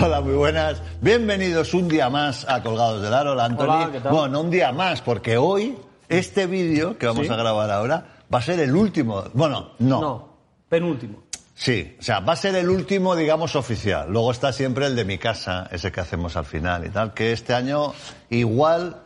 Hola, 0.00 0.20
muy 0.20 0.34
buenas. 0.34 0.80
Bienvenidos 1.00 1.72
un 1.74 1.88
día 1.88 2.10
más 2.10 2.46
a 2.48 2.62
Colgados 2.62 3.02
del 3.02 3.12
Aro. 3.14 3.40
Anthony. 3.40 3.64
Hola, 3.64 3.88
¿qué 3.92 4.00
tal? 4.00 4.12
Bueno, 4.12 4.28
no 4.28 4.40
un 4.42 4.50
día 4.50 4.72
más, 4.72 5.00
porque 5.00 5.36
hoy 5.38 5.76
este 6.08 6.46
vídeo 6.46 6.98
que 6.98 7.06
vamos 7.06 7.26
Sí. 7.26 7.32
a 7.32 7.36
grabar 7.36 7.70
ahora 7.70 8.04
va 8.32 8.38
a 8.38 8.42
ser 8.42 8.60
el 8.60 8.74
último. 8.74 9.24
Bueno, 9.32 9.70
no. 9.78 10.00
No, 10.00 10.28
penúltimo. 10.68 11.22
Sí, 11.54 11.96
o 11.98 12.02
sea, 12.02 12.20
va 12.20 12.34
a 12.34 12.36
ser 12.36 12.54
el 12.54 12.68
último, 12.68 13.16
digamos, 13.16 13.56
oficial. 13.56 14.08
Luego 14.12 14.30
está 14.30 14.52
siempre 14.52 14.86
el 14.86 14.94
de 14.94 15.04
mi 15.04 15.18
casa, 15.18 15.66
ese 15.72 15.90
que 15.90 16.00
hacemos 16.00 16.36
al 16.36 16.44
final 16.44 16.86
y 16.86 16.90
tal, 16.90 17.14
que 17.14 17.32
este 17.32 17.52
año 17.54 17.94
igual, 18.30 18.98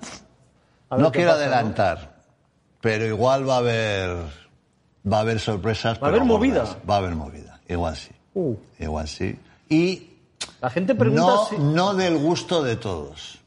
no 0.90 1.10
quiero 1.12 1.30
pasa, 1.30 1.40
¿no? 1.40 1.46
adelantar, 1.54 2.16
pero 2.82 3.06
igual 3.06 3.48
va 3.48 3.54
a 3.54 3.58
haber, 3.58 4.16
va 5.10 5.18
a 5.18 5.20
haber 5.20 5.40
sorpresas. 5.40 6.00
¿Va 6.02 6.06
a 6.06 6.10
haber 6.10 6.24
movida? 6.24 6.60
gordas. 6.60 6.76
Va 6.88 6.94
a 6.94 6.98
haber 6.98 7.14
movida, 7.14 7.60
igual 7.68 7.96
sí. 7.96 8.10
Uh. 8.34 8.54
Igual 8.78 9.08
sí. 9.08 9.38
Y 9.68 10.10
La 10.60 10.70
gente 10.70 10.94
pregunta 10.94 11.22
no, 11.22 11.44
si... 11.46 11.56
no 11.58 11.94
del 11.94 12.18
gusto 12.18 12.62
de 12.62 12.76
todos. 12.76 13.38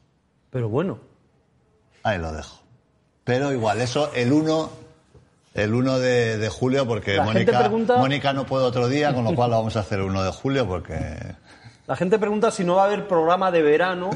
Pero 0.50 0.68
bueno, 0.68 0.98
Ahí 2.02 2.18
lo 2.18 2.32
dejo. 2.32 2.60
Pero 3.24 3.52
igual, 3.52 3.80
eso 3.80 4.12
el 4.14 4.32
1 4.32 4.70
el 5.54 5.74
1 5.74 5.98
de, 5.98 6.36
de 6.38 6.48
julio, 6.50 6.86
porque 6.86 7.20
Mónica, 7.20 7.58
pregunta- 7.60 7.96
Mónica 7.96 8.32
no 8.32 8.44
puede 8.46 8.64
otro 8.64 8.88
día, 8.88 9.12
con 9.14 9.24
lo 9.24 9.34
cual 9.34 9.50
lo 9.50 9.56
vamos 9.56 9.74
a 9.76 9.80
hacer 9.80 9.98
el 9.98 10.04
1 10.04 10.22
de 10.22 10.30
julio, 10.30 10.68
porque... 10.68 11.34
la 11.86 11.96
gente 11.96 12.18
pregunta 12.18 12.50
si 12.50 12.62
no 12.62 12.76
va 12.76 12.82
a 12.82 12.84
haber 12.86 13.08
programa 13.08 13.50
de 13.50 13.62
verano, 13.62 14.10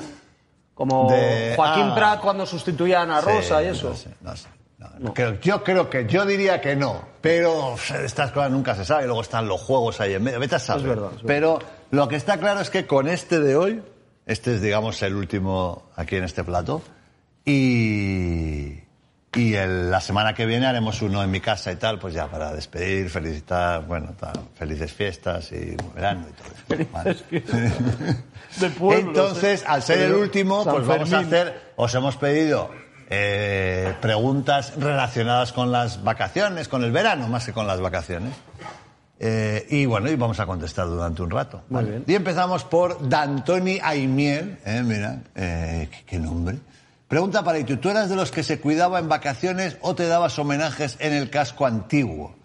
como 0.74 1.10
De- 1.10 1.54
Joaquín 1.56 1.88
ah. 1.90 1.94
Prat 1.94 2.20
cuando 2.20 2.44
sustituía 2.46 3.00
a 3.00 3.02
Ana 3.02 3.20
Rosa 3.22 3.58
Sí, 3.60 3.64
y 3.64 3.68
eso. 3.68 3.88
No 3.88 3.94
sé, 3.96 4.10
no 4.20 4.36
sé. 4.36 4.48
No, 4.80 4.88
no. 4.98 5.14
Creo- 5.14 5.38
yo 5.40 5.62
creo 5.62 5.88
que, 5.90 6.06
yo 6.06 6.24
diría 6.26 6.60
que 6.60 6.74
no, 6.74 7.04
pero 7.20 7.76
estas 8.02 8.32
cosas 8.32 8.50
nunca 8.50 8.74
se 8.74 8.84
sabe, 8.84 9.04
luego 9.04 9.20
están 9.20 9.46
los 9.46 9.60
juegos 9.60 10.00
ahí 10.00 10.14
en 10.14 10.22
medio, 10.24 10.40
vete 10.40 10.54
a 10.56 10.58
saber. 10.58 10.82
Es 10.82 10.88
verdad, 10.88 11.10
es 11.10 11.22
verdad. 11.22 11.26
Pero 11.26 11.58
lo 11.90 12.08
que 12.08 12.16
está 12.16 12.38
claro 12.38 12.60
es 12.60 12.70
que 12.70 12.86
con 12.86 13.06
este 13.06 13.40
de 13.40 13.56
hoy, 13.56 13.82
este 14.26 14.54
es 14.54 14.62
digamos 14.62 15.02
el 15.02 15.14
último 15.14 15.90
aquí 15.96 16.16
en 16.16 16.24
este 16.24 16.42
plato, 16.44 16.82
y, 17.44 18.80
y 19.34 19.54
el- 19.54 19.90
la 19.90 20.00
semana 20.00 20.34
que 20.34 20.46
viene 20.46 20.66
haremos 20.66 21.02
uno 21.02 21.22
en 21.22 21.30
mi 21.30 21.40
casa 21.40 21.70
y 21.72 21.76
tal, 21.76 21.98
pues 21.98 22.14
ya 22.14 22.26
para 22.28 22.52
despedir, 22.52 23.10
felicitar, 23.10 23.84
bueno, 23.86 24.14
tal, 24.18 24.32
felices 24.54 24.92
fiestas 24.92 25.52
y 25.52 25.76
verano 25.94 26.26
y 26.28 26.32
todo 26.32 26.78
eso. 26.78 26.88
¿vale? 26.92 27.16
De 28.60 28.70
pueblos, 28.70 29.08
Entonces, 29.08 29.64
al 29.66 29.82
ser 29.82 30.00
el 30.00 30.14
último, 30.14 30.64
San 30.64 30.74
pues 30.74 30.86
vamos 30.86 31.12
a 31.12 31.18
hacer, 31.18 31.72
os 31.76 31.94
hemos 31.94 32.16
pedido 32.16 32.70
eh, 33.10 33.94
preguntas 34.00 34.74
relacionadas 34.76 35.52
con 35.52 35.72
las 35.72 36.02
vacaciones, 36.02 36.68
con 36.68 36.84
el 36.84 36.92
verano, 36.92 37.28
más 37.28 37.44
que 37.44 37.52
con 37.52 37.66
las 37.66 37.80
vacaciones. 37.80 38.32
Eh, 39.18 39.66
y 39.68 39.84
bueno, 39.84 40.08
y 40.08 40.16
vamos 40.16 40.40
a 40.40 40.46
contestar 40.46 40.86
durante 40.86 41.20
un 41.20 41.30
rato. 41.30 41.62
Muy 41.68 41.82
¿vale? 41.82 41.90
bien. 41.90 42.04
Y 42.06 42.14
empezamos 42.14 42.64
por 42.64 43.06
D'Antoni 43.06 43.78
Aimiel, 43.82 44.58
eh, 44.64 44.82
mira, 44.82 45.22
eh, 45.34 45.88
¿qué, 45.90 46.04
qué 46.06 46.18
nombre. 46.18 46.58
Pregunta 47.06 47.42
para 47.42 47.58
Itu, 47.58 47.76
¿tú 47.76 47.90
eras 47.90 48.08
de 48.08 48.16
los 48.16 48.30
que 48.30 48.44
se 48.44 48.60
cuidaba 48.60 48.98
en 49.00 49.08
vacaciones 49.08 49.76
o 49.82 49.94
te 49.94 50.06
dabas 50.06 50.38
homenajes 50.38 50.96
en 51.00 51.12
el 51.12 51.28
casco 51.28 51.66
antiguo? 51.66 52.39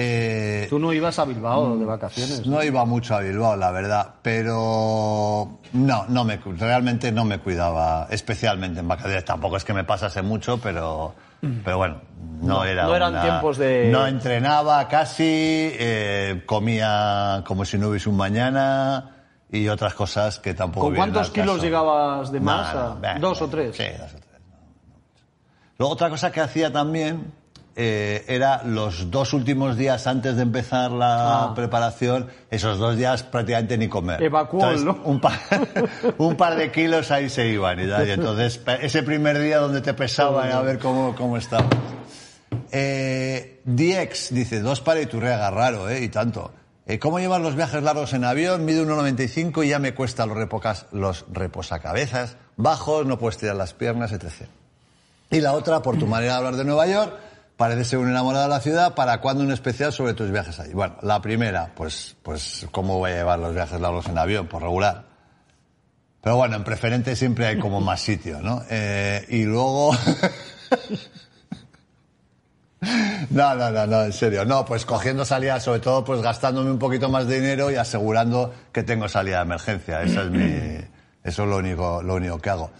Eh, 0.00 0.66
Tú 0.70 0.78
no 0.78 0.92
ibas 0.92 1.18
a 1.18 1.24
Bilbao 1.24 1.76
de 1.76 1.84
vacaciones. 1.84 2.46
no 2.46 2.62
iba 2.62 2.84
mucho 2.84 3.16
a 3.16 3.20
Bilbao, 3.20 3.56
la 3.56 3.72
verdad, 3.72 4.14
pero 4.22 5.58
no, 5.72 6.04
no 6.08 6.24
me, 6.24 6.36
realmente 6.36 7.10
no 7.10 7.24
me 7.24 7.40
cuidaba 7.40 8.06
especialmente 8.08 8.78
en 8.78 8.86
vacaciones. 8.86 9.24
Tampoco 9.24 9.56
es 9.56 9.64
que 9.64 9.72
me 9.74 9.82
pasase 9.82 10.22
mucho, 10.22 10.58
pero, 10.62 11.14
pero 11.64 11.78
bueno, 11.78 12.00
no, 12.40 12.58
No, 12.58 12.64
era. 12.64 12.84
no 12.84 12.94
eran 12.94 13.12
una- 13.14 13.22
tiempos 13.22 13.58
de- 13.58 13.88
No 13.90 14.06
entrenaba 14.06 14.86
casi, 14.86 15.24
eh, 15.26 16.42
comía 16.46 17.42
como 17.44 17.64
si 17.64 17.76
no 17.76 17.88
hubiese 17.88 18.08
un 18.08 18.16
mañana 18.18 19.16
y 19.50 19.66
otras 19.66 19.94
cosas 19.94 20.38
que 20.38 20.54
tampoco. 20.54 20.86
¿Con 20.86 20.94
cuántos 20.94 21.30
kilos 21.30 21.56
caso. 21.56 21.64
llegabas 21.64 22.30
de 22.30 22.38
No, 22.38 22.44
más? 22.46 22.72
no, 22.72 22.80
a- 22.80 22.94
venga, 22.94 23.18
¿Dos 23.18 23.42
o 23.42 23.48
tres? 23.48 23.76
Sí, 23.76 23.82
dos 23.98 24.12
o 24.14 24.16
tres. 24.18 24.28
Luego 25.76 25.92
otra 25.94 26.08
cosa 26.08 26.30
que 26.30 26.40
hacía 26.40 26.72
también 26.72 27.32
eh, 27.80 28.24
era 28.26 28.64
los 28.64 29.08
dos 29.08 29.32
últimos 29.32 29.76
días 29.76 30.08
antes 30.08 30.34
de 30.34 30.42
empezar 30.42 30.90
la 30.90 31.44
Ah. 31.44 31.54
preparación, 31.54 32.26
esos 32.50 32.76
dos 32.78 32.96
días 32.96 33.22
prácticamente 33.22 33.78
ni 33.78 33.86
comer. 33.88 34.20
¿no? 34.84 34.98
Un 35.04 35.20
par, 35.20 35.38
un 36.18 36.36
par 36.36 36.56
de 36.56 36.72
kilos 36.72 37.12
ahí 37.12 37.28
se 37.30 37.46
iban. 37.46 37.78
Y, 37.78 37.88
tal, 37.88 38.08
y 38.08 38.10
entonces, 38.10 38.60
ese 38.82 39.04
primer 39.04 39.38
día 39.38 39.58
donde 39.58 39.80
te 39.80 39.94
pesaban 39.94 40.50
a 40.50 40.60
ver 40.60 40.80
cómo, 40.80 41.14
cómo 41.14 41.36
estabas. 41.36 41.68
Eh, 42.72 43.60
Diex 43.64 44.34
dice, 44.34 44.60
dos 44.60 44.80
para 44.80 45.00
Iturriaga, 45.00 45.50
raro, 45.50 45.88
¿eh? 45.88 46.02
Y 46.02 46.08
tanto. 46.08 46.50
Eh, 46.86 46.98
¿Cómo 46.98 47.18
llevar 47.20 47.40
los 47.40 47.54
viajes 47.54 47.82
largos 47.82 48.12
en 48.12 48.24
avión? 48.24 48.64
Mide 48.64 48.82
1,95 48.84 49.64
y 49.64 49.68
ya 49.68 49.78
me 49.78 49.94
cuesta 49.94 50.26
los, 50.26 50.36
repocas, 50.36 50.86
los 50.90 51.26
reposacabezas 51.30 52.36
bajos, 52.56 53.06
no 53.06 53.18
puedes 53.18 53.36
tirar 53.38 53.54
las 53.56 53.72
piernas, 53.74 54.10
etc. 54.10 54.48
Y 55.30 55.40
la 55.40 55.52
otra, 55.52 55.80
por 55.82 55.98
tu 55.98 56.06
manera 56.06 56.32
de 56.32 56.38
hablar 56.38 56.56
de 56.56 56.64
Nueva 56.64 56.86
York, 56.86 57.12
parece 57.58 57.84
ser 57.84 57.98
un 57.98 58.08
enamorado 58.08 58.44
de 58.44 58.50
la 58.50 58.60
ciudad. 58.60 58.94
¿Para 58.94 59.20
cuándo 59.20 59.42
un 59.42 59.52
especial 59.52 59.92
sobre 59.92 60.14
tus 60.14 60.30
viajes 60.30 60.58
allí? 60.60 60.72
Bueno, 60.72 60.96
la 61.02 61.20
primera, 61.20 61.72
pues, 61.74 62.16
pues, 62.22 62.66
¿cómo 62.70 62.98
voy 62.98 63.10
a 63.10 63.16
llevar 63.16 63.40
los 63.40 63.52
viajes 63.52 63.78
largos 63.80 64.06
en 64.06 64.16
avión? 64.16 64.46
Por 64.46 64.62
regular. 64.62 65.04
Pero 66.22 66.36
bueno, 66.36 66.56
en 66.56 66.64
preferente 66.64 67.16
siempre 67.16 67.46
hay 67.46 67.58
como 67.58 67.80
más 67.80 68.00
sitio, 68.00 68.40
¿no? 68.40 68.62
Eh, 68.70 69.26
y 69.28 69.42
luego... 69.44 69.90
No, 73.30 73.56
no, 73.56 73.72
no, 73.72 73.86
no, 73.88 74.04
en 74.04 74.12
serio. 74.12 74.44
No, 74.44 74.64
pues 74.64 74.86
cogiendo 74.86 75.24
salida, 75.24 75.58
sobre 75.58 75.80
todo 75.80 76.04
pues 76.04 76.22
gastándome 76.22 76.70
un 76.70 76.78
poquito 76.78 77.08
más 77.08 77.26
de 77.26 77.40
dinero 77.40 77.72
y 77.72 77.74
asegurando 77.74 78.54
que 78.72 78.84
tengo 78.84 79.08
salida 79.08 79.38
de 79.38 79.42
emergencia. 79.42 80.02
Eso 80.02 80.22
es 80.22 80.30
mi, 80.30 80.78
eso 81.24 81.42
es 81.42 81.48
lo 81.48 81.56
único, 81.56 82.00
lo 82.04 82.14
único 82.14 82.38
que 82.38 82.50
hago. 82.50 82.70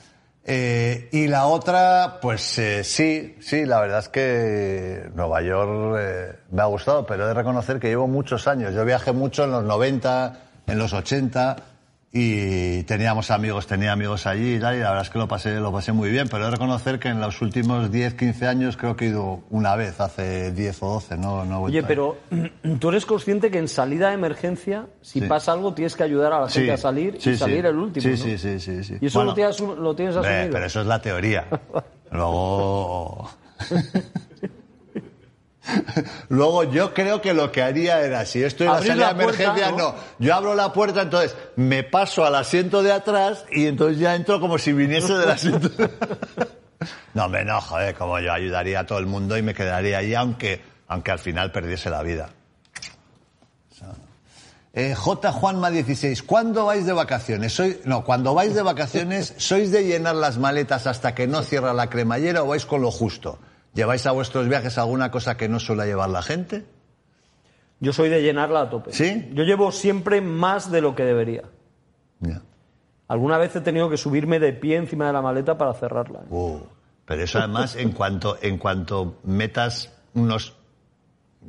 Eh, 0.50 1.10
y 1.12 1.26
la 1.26 1.47
otra, 1.47 2.20
pues 2.22 2.59
eh, 2.59 2.82
sí, 2.82 3.36
sí, 3.38 3.66
la 3.66 3.81
verdad 3.81 3.98
es 3.98 4.09
que 4.09 5.10
Nueva 5.14 5.42
York 5.42 5.98
eh, 6.00 6.38
me 6.50 6.62
ha 6.62 6.64
gustado, 6.64 7.04
pero 7.04 7.25
he 7.25 7.28
de 7.28 7.34
reconocer 7.34 7.78
que 7.78 7.88
llevo 7.88 8.06
muchos 8.06 8.48
años. 8.48 8.72
Yo 8.72 8.82
viajé 8.86 9.12
mucho 9.12 9.44
en 9.44 9.50
los 9.50 9.62
90, 9.62 10.38
en 10.66 10.78
los 10.78 10.94
80 10.94 11.56
y 12.11 12.85
teníamos 12.85 13.31
amigos, 13.31 13.67
tenía 13.67 13.93
amigos 13.93 14.27
allí 14.27 14.55
y 14.55 14.59
tal, 14.59 14.77
y 14.77 14.79
la 14.79 14.89
verdad 14.89 15.05
es 15.05 15.11
que 15.11 15.19
lo 15.19 15.29
pasé, 15.29 15.57
lo 15.61 15.71
pasé 15.71 15.93
muy 15.93 16.09
bien, 16.11 16.27
pero 16.29 16.43
he 16.43 16.47
de 16.47 16.53
reconocer 16.53 16.99
que 16.99 17.09
en 17.09 17.21
los 17.21 17.43
últimos 17.43 17.91
10, 17.91 18.15
15 18.15 18.47
años 18.47 18.79
creo 18.79 18.97
que 18.97 19.05
he 19.05 19.09
ido 19.09 19.43
una 19.51 19.77
vez, 19.77 20.01
hace 20.01 20.51
10 20.53 20.83
o 20.85 20.87
12, 20.95 21.19
no, 21.19 21.45
no 21.45 21.61
Oye, 21.63 21.83
pero 21.83 22.17
tú 22.81 22.89
eres 22.89 23.05
consciente 23.05 23.51
que 23.51 23.59
en 23.59 23.69
salida 23.69 24.09
de 24.09 24.15
emergencia, 24.15 24.87
si 25.03 25.21
Sí. 25.21 25.27
pasa 25.27 25.53
algo, 25.53 25.75
tienes 25.75 25.97
que 25.97 26.03
ayudar 26.03 26.33
a 26.33 26.41
la 26.41 26.49
gente 26.49 26.69
Sí, 26.69 26.71
a 26.71 26.77
salir 26.79 27.17
sí, 27.21 27.31
y 27.31 27.37
salir 27.37 27.67
el 27.67 27.77
último. 27.77 28.03
Sí, 28.03 28.11
¿no? 28.11 28.39
sí, 28.39 28.59
sí, 28.59 28.85
sí. 28.85 28.97
Y 29.01 29.07
eso 29.07 29.19
Bueno, 29.19 29.33
lo, 29.33 29.35
tienes, 29.35 29.61
lo 29.61 29.95
tienes 29.95 30.17
asumido. 30.17 30.49
pero 30.51 30.65
eso 30.65 30.81
es 30.81 30.87
la 30.87 31.03
teoría. 31.03 31.45
Luego... 32.11 33.29
Luego 36.29 36.65
yo 36.65 36.95
creo 36.95 37.21
que 37.21 37.34
lo 37.34 37.53
que 37.53 37.62
haría 37.62 38.01
era, 38.01 38.25
si 38.27 38.43
estoy 38.43 38.67
en 38.67 38.73
la 38.73 38.78
Abrir 38.78 38.92
salida 38.92 39.07
la 39.07 39.15
de 39.15 39.22
emergencia, 39.22 39.71
no. 39.71 39.77
¿no? 39.77 39.95
Yo 40.19 40.34
abro 40.34 40.54
la 40.54 40.72
puerta, 40.72 41.03
entonces 41.03 41.37
me 41.57 41.83
paso 41.83 42.25
al 42.25 42.34
asiento 42.34 42.83
de 42.83 42.92
atrás 42.92 43.45
y 43.51 43.66
entonces 43.66 43.98
ya 43.98 44.15
entro 44.15 44.41
como 44.41 44.59
si 44.59 44.72
viniese 44.72 45.15
del 45.15 45.31
asiento. 45.31 45.71
no, 47.15 47.25
hombre, 47.25 47.45
no, 47.45 47.60
joder, 47.60 47.95
como 47.95 48.19
yo 48.21 48.33
ayudaría 48.33 48.81
a 48.81 48.87
todo 48.87 48.98
el 48.98 49.07
mundo 49.07 49.37
y 49.37 49.42
me 49.42 49.54
quedaría 49.54 49.98
ahí, 49.98 50.15
aunque, 50.15 50.63
aunque 50.89 51.10
al 51.10 51.19
final 51.19 51.53
perdiese 51.53 51.91
la 51.91 52.03
vida. 52.03 52.31
Eh, 54.75 54.95
J. 54.95 55.33
Juanma 55.33 55.71
16, 55.71 56.22
¿cuándo 56.22 56.66
vais 56.66 56.87
de 56.87 56.92
vacaciones? 56.92 57.53
Soy, 57.53 57.81
no, 57.84 58.04
cuando 58.04 58.34
vais 58.34 58.54
de 58.54 58.63
vacaciones, 58.63 59.34
¿sois 59.37 59.72
de 59.72 59.84
llenar 59.84 60.15
las 60.15 60.39
maletas 60.39 60.87
hasta 60.87 61.16
que 61.16 61.27
no 61.27 61.42
cierra 61.42 61.72
la 61.72 61.91
cremallera 61.91 62.45
o 62.45 62.48
vais 62.48 62.65
con 62.65 62.83
lo 62.83 62.92
justo? 62.92 63.41
¿Lleváis 63.78 64.04
a 64.07 64.10
vuestros 64.10 64.48
viajes 64.48 64.77
alguna 64.77 65.13
cosa 65.13 65.36
que 65.36 65.48
no 65.48 65.60
suele 65.60 65.86
llevar 65.86 66.10
la 66.10 66.21
gente? 66.21 66.65
Yo 67.78 67.92
soy 67.92 68.09
de 68.09 68.21
llenarla 68.22 68.63
a 68.63 68.71
tope. 68.71 68.92
¿Sí? 68.92 69.30
Yo 69.34 69.45
llevo 69.45 69.71
siempre 69.71 70.21
más 70.21 70.72
de 70.72 70.80
lo 70.80 70.97
que 70.97 71.04
debería. 71.04 71.45
Alguna 73.07 73.39
vez 73.39 73.54
he 73.54 73.60
tenido 73.60 73.89
que 73.89 73.97
subirme 73.97 74.41
de 74.41 74.53
pie 74.53 74.78
encima 74.78 75.07
de 75.07 75.13
la 75.13 75.22
maleta 75.22 75.57
para 75.57 75.75
cerrarla. 75.75 76.19
¿eh? 76.22 76.28
Uh, 76.28 76.59
pero 77.04 77.22
eso 77.22 77.39
además, 77.39 77.77
en 77.77 77.92
cuanto, 77.92 78.36
en 78.42 78.59
cuanto 78.59 79.21
metas 79.22 79.92
unos, 80.13 80.57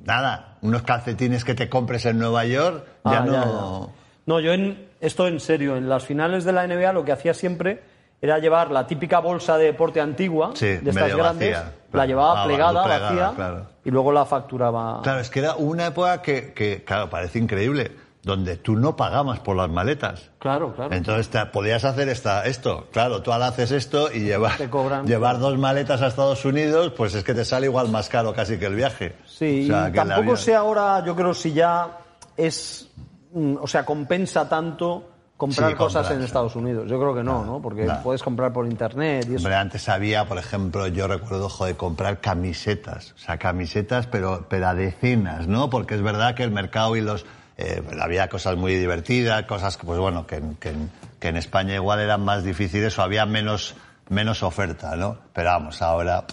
nada, 0.06 0.60
unos 0.62 0.84
calcetines 0.84 1.44
que 1.44 1.56
te 1.56 1.68
compres 1.68 2.06
en 2.06 2.20
Nueva 2.20 2.46
York, 2.46 2.86
ya 3.06 3.18
Ah, 3.22 3.26
no... 3.26 3.32
ya, 3.32 3.46
ya. 3.46 3.94
No, 4.28 4.40
yo 4.40 4.54
en, 4.54 4.88
esto 5.02 5.28
en 5.28 5.40
serio, 5.40 5.78
en 5.78 5.90
las 5.90 6.06
finales 6.06 6.44
de 6.46 6.52
la 6.52 6.68
NBA 6.68 6.94
lo 6.94 7.04
que 7.04 7.12
hacía 7.12 7.34
siempre 7.34 7.82
era 8.22 8.38
llevar 8.38 8.70
la 8.70 8.86
típica 8.86 9.18
bolsa 9.18 9.58
de 9.58 9.66
deporte 9.66 10.00
antigua, 10.00 10.52
Sí, 10.54 10.68
de 10.68 10.92
estas 10.92 11.16
grandes, 11.16 11.54
vacía, 11.58 11.74
la 11.92 12.06
llevaba 12.06 12.44
Ah, 12.44 12.46
plegada, 12.46 12.84
plegada, 12.84 13.10
vacía, 13.10 13.32
claro. 13.36 13.66
y 13.84 13.92
luego 13.92 14.12
la 14.12 14.26
facturaba. 14.26 15.02
Claro, 15.04 15.20
es 15.20 15.30
que 15.30 15.40
era 15.40 15.56
una 15.56 15.88
época 15.88 16.22
que, 16.22 16.54
que, 16.54 16.84
claro, 16.84 17.10
parece 17.10 17.40
increíble, 17.40 17.92
donde 18.22 18.58
tú 18.58 18.76
no 18.76 18.96
pagabas 18.96 19.40
por 19.40 19.56
las 19.56 19.70
maletas. 19.70 20.30
Claro, 20.40 20.74
claro. 20.76 20.94
Entonces 20.94 21.30
te, 21.30 21.44
podías 21.48 21.86
hacer 21.86 22.10
esta, 22.10 22.46
esto. 22.46 22.88
Claro, 22.92 23.22
tú 23.24 23.32
ahora 23.32 23.48
haces 23.48 23.72
esto 23.72 24.12
y 24.12 24.20
llevar, 24.20 24.70
cobran. 24.70 25.08
llevar 25.08 25.40
dos 25.40 25.58
maletas 25.58 26.02
a 26.02 26.08
Estados 26.08 26.44
Unidos, 26.46 26.94
pues 26.96 27.16
es 27.16 27.24
que 27.24 27.34
te 27.34 27.46
sale 27.46 27.68
igual 27.68 27.90
más 27.90 28.10
caro 28.10 28.34
casi 28.34 28.60
que 28.60 28.66
el 28.66 28.76
viaje. 28.76 29.16
Sí, 29.26 29.64
O 29.64 29.68
sea, 29.74 29.90
y 29.90 29.94
tampoco 29.94 30.36
sé 30.36 30.54
ahora, 30.54 31.04
yo 31.06 31.16
creo, 31.16 31.34
si 31.34 31.54
ya 31.54 31.98
es, 32.38 32.90
mm, 33.34 33.56
o 33.62 33.68
sea, 33.68 33.86
compensa 33.86 34.48
tanto 34.50 35.04
comprar 35.40 35.72
Sí, 35.72 35.76
cosas 35.78 36.02
comprar, 36.04 36.20
en. 36.20 36.26
Estados 36.26 36.56
Unidos. 36.56 36.88
Yo 36.88 37.00
creo 37.00 37.16
que 37.16 37.24
no, 37.24 37.44
¿no? 37.44 37.60
Porque 37.62 37.86
no. 37.86 38.04
puedes 38.04 38.22
comprar 38.22 38.54
por 38.54 38.68
internet 38.68 39.26
y 39.28 39.30
eso. 39.30 39.38
Hombre, 39.38 39.56
antes 39.56 39.90
había, 39.90 40.26
por 40.26 40.38
ejemplo, 40.38 40.86
yo 40.88 41.08
recuerdo, 41.08 41.50
joder, 41.50 41.76
comprar 41.78 42.20
camisetas. 42.20 43.14
O 43.16 43.18
sea, 43.18 43.38
camisetas, 43.38 44.06
pero, 44.06 44.46
pero 44.48 44.68
a 44.68 44.76
decenas, 44.76 45.48
¿no? 45.48 45.72
Porque 45.72 45.96
es 45.96 46.02
verdad 46.04 46.36
que 46.36 46.44
el 46.44 46.52
mercado 46.52 46.96
y 46.96 47.02
los... 47.02 47.26
eh, 47.58 47.82
había 48.00 48.28
cosas 48.30 48.56
muy 48.58 48.76
divertidas, 48.76 49.44
cosas 49.46 49.78
que, 49.78 49.86
pues 49.88 49.98
bueno, 49.98 50.28
que, 50.28 50.36
en- 50.36 50.56
que, 50.56 50.74
que 51.20 51.28
en 51.30 51.38
España 51.38 51.74
igual 51.74 52.00
eran 52.02 52.22
más 52.24 52.44
difíciles 52.44 53.00
o 53.00 53.02
había 53.02 53.26
menos, 53.26 53.76
menos 54.10 54.44
oferta, 54.44 54.96
¿no? 54.96 55.18
Pero 55.34 55.50
vamos, 55.50 55.82
ahora... 55.82 56.26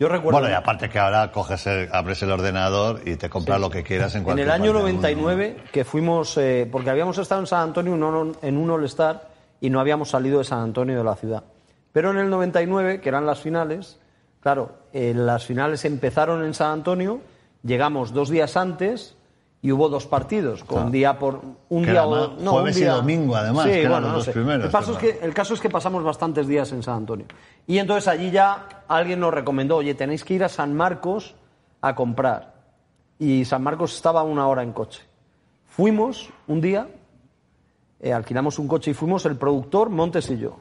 Yo 0.00 0.08
recuerdo. 0.08 0.40
Bueno, 0.40 0.50
y 0.52 0.56
aparte 0.56 0.88
que 0.88 0.98
ahora 0.98 1.30
coges 1.30 1.66
el- 1.66 1.88
abres 1.92 2.22
el 2.22 2.30
ordenador 2.32 3.02
y 3.06 3.16
te 3.16 3.28
compras 3.28 3.60
lo 3.60 3.68
que 3.70 3.82
quieras 3.84 4.14
en 4.14 4.20
En 4.20 4.24
cualquier 4.24 4.46
el 4.46 4.50
año 4.50 4.72
parte 4.72 4.84
del 4.86 4.94
mundo. 4.94 5.08
99, 5.08 5.56
que 5.70 5.84
fuimos, 5.84 6.36
eh, 6.38 6.66
porque 6.72 6.88
habíamos 6.88 7.18
estado 7.18 7.42
en 7.42 7.46
San 7.46 7.60
Antonio 7.60 7.94
en 7.94 8.02
un- 8.02 8.36
en 8.40 8.56
un 8.56 8.70
All-Star 8.70 9.28
y 9.60 9.68
no 9.68 9.78
habíamos 9.78 10.08
salido 10.08 10.38
de 10.38 10.44
San 10.44 10.60
Antonio 10.60 10.96
de 10.96 11.04
la 11.04 11.16
ciudad. 11.16 11.44
Pero 11.92 12.10
en 12.12 12.16
el 12.16 12.30
99, 12.30 13.00
que 13.02 13.10
eran 13.10 13.26
las 13.26 13.40
finales, 13.40 14.00
claro, 14.40 14.72
eh, 14.94 15.12
las 15.14 15.44
finales 15.44 15.84
empezaron 15.84 16.42
en 16.44 16.54
San 16.54 16.70
Antonio, 16.72 17.20
llegamos 17.62 18.14
dos 18.14 18.30
días 18.30 18.56
antes 18.56 19.16
y 19.62 19.72
hubo 19.72 19.88
dos 19.90 20.06
partidos, 20.06 20.64
con 20.64 20.76
Claro. 20.78 20.90
día 20.90 21.18
por 21.18 21.40
un 21.68 21.84
Que 21.84 21.90
día 21.90 22.06
o 22.06 22.28
no, 22.38 22.52
jueves 22.52 22.76
un 22.76 22.82
y 22.82 22.84
día- 22.84 22.94
domingo, 22.94 23.36
además, 23.36 23.64
Sí, 23.66 23.70
que 23.72 23.80
eran 23.80 23.92
bueno, 23.92 24.06
los 24.06 24.10
no 24.12 24.16
dos 24.18 24.24
sé. 24.24 24.32
primeros, 24.32 24.64
El, 24.66 24.70
paso 24.70 24.92
es 24.92 24.98
claro. 24.98 25.18
que, 25.18 25.24
el 25.26 25.34
caso 25.34 25.54
es 25.54 25.60
que 25.60 25.68
pasamos 25.68 26.02
bastantes 26.02 26.46
días 26.46 26.72
en 26.72 26.82
San 26.82 26.96
Antonio. 26.96 27.26
Y 27.66 27.78
entonces 27.78 28.08
allí 28.08 28.30
ya 28.30 28.84
alguien 28.88 29.20
nos 29.20 29.34
recomendó, 29.34 29.76
oye, 29.76 29.94
tenéis 29.94 30.24
que 30.24 30.34
ir 30.34 30.44
a 30.44 30.48
San 30.48 30.74
Marcos 30.74 31.34
a 31.82 31.94
comprar. 31.94 32.54
Y 33.18 33.44
San 33.44 33.62
Marcos 33.62 33.94
estaba 33.94 34.22
una 34.22 34.48
hora 34.48 34.62
en 34.62 34.72
coche. 34.72 35.02
Fuimos 35.66 36.30
un 36.48 36.60
día, 36.62 36.88
eh, 38.00 38.12
alquilamos 38.14 38.58
un 38.58 38.66
coche 38.66 38.92
y 38.92 38.94
fuimos 38.94 39.26
el 39.26 39.36
productor, 39.36 39.90
Montes 39.90 40.30
y 40.30 40.38
yo. 40.38 40.56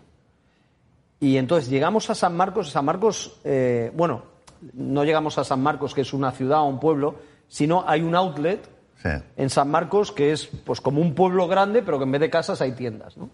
Y 1.21 1.37
entonces 1.37 1.69
llegamos 1.69 2.09
a 2.09 2.15
San 2.15 2.35
Marcos. 2.35 2.69
San 2.69 2.83
Marcos, 2.85 3.39
eh, 3.45 3.91
bueno, 3.95 4.23
no 4.73 5.03
llegamos 5.05 5.37
a 5.37 5.43
San 5.45 5.61
Marcos, 5.63 5.93
que 5.93 6.01
es 6.01 6.13
una 6.13 6.31
ciudad 6.31 6.59
o 6.61 6.65
un 6.65 6.79
pueblo, 6.81 7.15
sino 7.47 7.83
hay 7.87 8.01
un 8.01 8.13
outlet 8.15 8.67
Sí. 9.01 9.09
en 9.37 9.49
San 9.49 9.71
Marcos 9.71 10.11
que 10.11 10.33
es 10.33 10.47
pues 10.65 10.81
como 10.81 11.01
un 11.01 11.15
pueblo 11.15 11.47
grande, 11.47 11.81
pero 11.81 11.97
que 11.97 12.03
en 12.03 12.11
vez 12.11 12.21
de 12.21 12.29
casas 12.29 12.59
hay 12.61 12.73
tiendas, 12.73 13.15
¿no? 13.15 13.29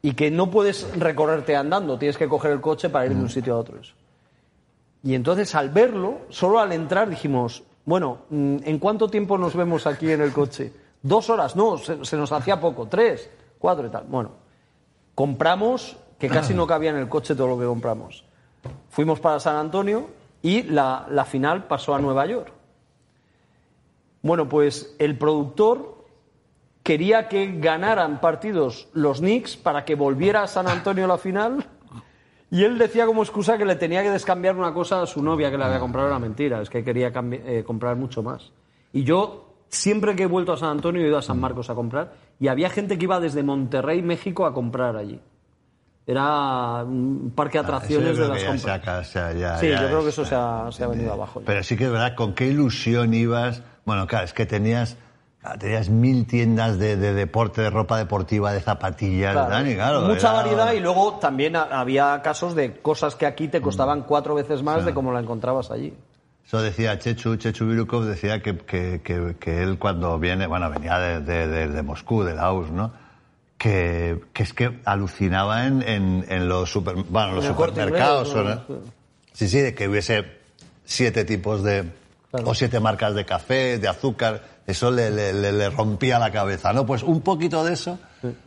Y 0.00 0.14
que 0.14 0.30
no 0.30 0.50
puedes 0.50 0.96
recorrerte 0.96 1.56
andando, 1.56 1.98
tienes 1.98 2.16
que 2.16 2.28
coger 2.28 2.52
el 2.52 2.60
coche 2.60 2.88
para 2.88 3.06
ir 3.06 3.14
de 3.14 3.20
un 3.20 3.28
sitio 3.28 3.54
a 3.54 3.58
otro. 3.58 3.80
eso. 3.80 3.94
Y 5.02 5.14
entonces 5.14 5.54
al 5.54 5.70
verlo, 5.70 6.20
solo 6.28 6.60
al 6.60 6.72
entrar 6.72 7.08
dijimos, 7.08 7.64
bueno, 7.84 8.18
mm, 8.30 8.58
¿en 8.64 8.78
cuánto 8.78 9.08
tiempo 9.08 9.36
nos 9.38 9.56
vemos 9.56 9.86
aquí 9.86 10.10
en 10.10 10.20
el 10.20 10.32
coche? 10.32 10.72
Dos 11.02 11.28
horas, 11.30 11.56
no, 11.56 11.78
se, 11.78 12.04
se 12.04 12.16
nos 12.16 12.30
hacía 12.30 12.60
poco, 12.60 12.86
tres, 12.86 13.28
cuatro 13.58 13.86
y 13.86 13.90
tal. 13.90 14.04
Bueno, 14.08 14.30
compramos, 15.14 15.96
que 16.18 16.28
casi 16.28 16.54
no 16.54 16.66
cabía 16.68 16.90
en 16.90 16.96
el 16.96 17.08
coche 17.08 17.34
todo 17.34 17.48
lo 17.48 17.58
que 17.58 17.66
compramos. 17.66 18.24
Fuimos 18.90 19.18
para 19.18 19.40
San 19.40 19.56
Antonio 19.56 20.08
y 20.42 20.62
la, 20.62 21.06
la 21.10 21.24
final 21.24 21.64
pasó 21.64 21.94
a 21.94 21.98
Nueva 21.98 22.26
York. 22.26 22.52
Bueno, 24.22 24.48
pues 24.48 24.94
el 24.98 25.18
productor 25.18 26.04
quería 26.82 27.28
que 27.28 27.58
ganaran 27.58 28.20
partidos 28.20 28.88
los 28.92 29.18
Knicks 29.18 29.56
para 29.56 29.84
que 29.84 29.94
volviera 29.94 30.42
a 30.42 30.46
San 30.46 30.68
Antonio 30.68 31.06
la 31.06 31.18
final. 31.18 31.64
Y 32.50 32.64
él 32.64 32.76
decía 32.78 33.06
como 33.06 33.22
excusa 33.22 33.56
que 33.56 33.64
le 33.64 33.76
tenía 33.76 34.02
que 34.02 34.10
descambiar 34.10 34.56
una 34.56 34.74
cosa 34.74 35.02
a 35.02 35.06
su 35.06 35.22
novia 35.22 35.50
que 35.50 35.56
le 35.58 35.64
había 35.64 35.80
comprado. 35.80 36.08
Era 36.08 36.18
mentira, 36.18 36.60
es 36.60 36.68
que 36.68 36.84
quería 36.84 37.10
eh, 37.14 37.64
comprar 37.66 37.96
mucho 37.96 38.22
más. 38.22 38.52
Y 38.92 39.04
yo, 39.04 39.54
siempre 39.68 40.14
que 40.14 40.24
he 40.24 40.26
vuelto 40.26 40.52
a 40.52 40.56
San 40.58 40.68
Antonio, 40.68 41.02
he 41.02 41.08
ido 41.08 41.16
a 41.16 41.22
San 41.22 41.40
Marcos 41.40 41.70
a 41.70 41.74
comprar. 41.74 42.12
Y 42.38 42.48
había 42.48 42.68
gente 42.68 42.98
que 42.98 43.04
iba 43.04 43.20
desde 43.20 43.42
Monterrey, 43.42 44.02
México, 44.02 44.44
a 44.44 44.52
comprar 44.52 44.96
allí. 44.96 45.18
Era 46.06 46.84
un 46.84 47.32
parque 47.34 47.58
de 47.58 47.64
Ah, 47.64 47.66
atracciones 47.68 48.18
de 48.18 48.28
las 48.28 48.42
ya 48.42 48.48
compras. 48.48 49.12
ya- 49.38 49.58
Sí, 49.58 49.68
ya 49.68 49.80
yo 49.82 49.86
creo 49.88 50.00
que 50.02 50.08
es- 50.08 50.14
eso 50.14 50.24
se 50.24 50.34
ha, 50.34 50.66
se 50.72 50.84
ha 50.84 50.88
venido 50.88 51.12
abajo. 51.12 51.40
Pero 51.46 51.62
sí 51.62 51.76
que 51.76 51.84
es 51.84 51.90
verdad, 51.92 52.14
con 52.16 52.34
qué 52.34 52.48
ilusión 52.48 53.14
ibas. 53.14 53.62
Bueno, 53.84 54.06
claro, 54.06 54.24
es 54.24 54.32
que 54.32 54.46
tenías, 54.46 54.96
tenías 55.58 55.88
mil 55.88 56.26
tiendas 56.26 56.78
de, 56.78 56.96
de 56.96 57.14
deporte, 57.14 57.62
de 57.62 57.70
ropa 57.70 57.98
deportiva, 57.98 58.52
de 58.52 58.60
zapatillas, 58.60 59.32
Claro. 59.32 59.50
Dani, 59.50 59.74
claro. 59.74 60.00
Mucha 60.02 60.28
era- 60.30 60.32
variedad 60.42 60.72
y 60.72 60.80
luego 60.80 61.14
también 61.20 61.56
ha- 61.56 61.64
había 61.80 62.20
casos 62.22 62.54
de 62.54 62.74
cosas 62.80 63.14
que 63.16 63.26
aquí 63.26 63.48
te 63.48 63.60
costaban 63.60 64.02
cuatro 64.02 64.34
veces 64.34 64.62
más 64.62 64.84
de 64.84 64.94
como 64.94 65.12
la 65.12 65.20
encontrabas 65.20 65.70
allí. 65.70 65.92
Eso 66.46 66.60
decía 66.60 66.98
Chechu, 66.98 67.36
Chechu 67.36 67.66
Virukov 67.66 68.04
decía 68.04 68.42
que, 68.42 68.56
que, 68.58 69.00
que, 69.02 69.36
que 69.38 69.62
él 69.62 69.78
cuando 69.78 70.18
viene, 70.18 70.46
bueno, 70.46 70.68
venía 70.70 70.98
de, 70.98 71.20
de, 71.20 71.68
de- 71.68 71.82
Moscú, 71.82 72.24
de 72.24 72.34
Laos, 72.34 72.70
¿no? 72.70 72.92
Que, 73.56 74.20
que 74.32 74.42
es 74.42 74.52
que 74.52 74.80
alucinaba 74.84 75.66
en, 75.66 75.82
en, 75.82 76.26
en 76.28 76.48
los, 76.48 76.68
super, 76.70 76.96
bueno, 77.08 77.34
los 77.34 77.44
supermercados. 77.44 78.28
Inglés, 78.34 78.44
o 78.68 78.72
¿no? 78.72 78.76
no- 78.80 78.82
Sí, 79.32 79.48
sí, 79.48 79.60
de 79.60 79.72
que 79.74 79.88
hubiese 79.88 80.24
siete 80.84 81.24
tipos 81.24 81.62
de, 81.62 81.84
Claro. 82.32 82.48
o 82.48 82.54
siete 82.54 82.80
marcas 82.80 83.14
de 83.14 83.24
café, 83.26 83.78
de 83.78 83.86
azúcar, 83.88 84.42
eso 84.66 84.90
le, 84.90 85.10
le, 85.10 85.32
le- 85.34 85.52
le 85.52 85.68
rompía 85.70 86.18
la 86.18 86.32
cabeza, 86.32 86.72
¿no? 86.72 86.84
Pues 86.86 87.02
un 87.02 87.20
poquito 87.20 87.62
de 87.62 87.74
eso 87.74 87.98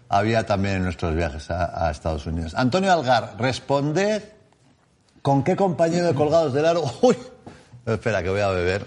había 0.10 0.44
también 0.46 0.78
en 0.78 0.84
nuestros 0.86 1.16
viajes 1.16 1.50
a, 1.52 1.88
a 1.88 1.92
Estados 1.92 2.26
Unidos. 2.26 2.56
Antonio 2.56 2.92
Algar, 2.92 3.36
responded 3.38 4.24
¿Con 5.22 5.44
qué 5.44 5.56
compañero 5.56 6.06
de 6.08 6.14
colgados 6.16 6.52
del 6.54 6.66
aro? 6.66 6.84
Uy, 7.02 7.16
espera 7.86 8.22
que 8.24 8.30
voy 8.30 8.42
a 8.42 8.50
beber. 8.50 8.86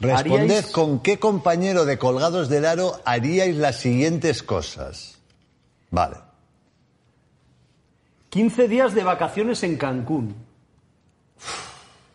Responded 0.00 0.64
Haríais- 0.64 0.70
con 0.72 1.00
qué 1.00 1.18
compañero 1.18 1.84
de 1.84 1.96
colgados 1.98 2.48
del 2.48 2.64
aro 2.66 3.00
haríais 3.04 3.56
las 3.56 3.76
siguientes 3.76 4.42
cosas. 4.42 5.18
Vale. 5.90 6.16
15 8.30 8.68
días 8.68 8.94
de 8.94 9.02
vacaciones 9.04 9.62
en 9.62 9.76
Cancún. 9.76 10.34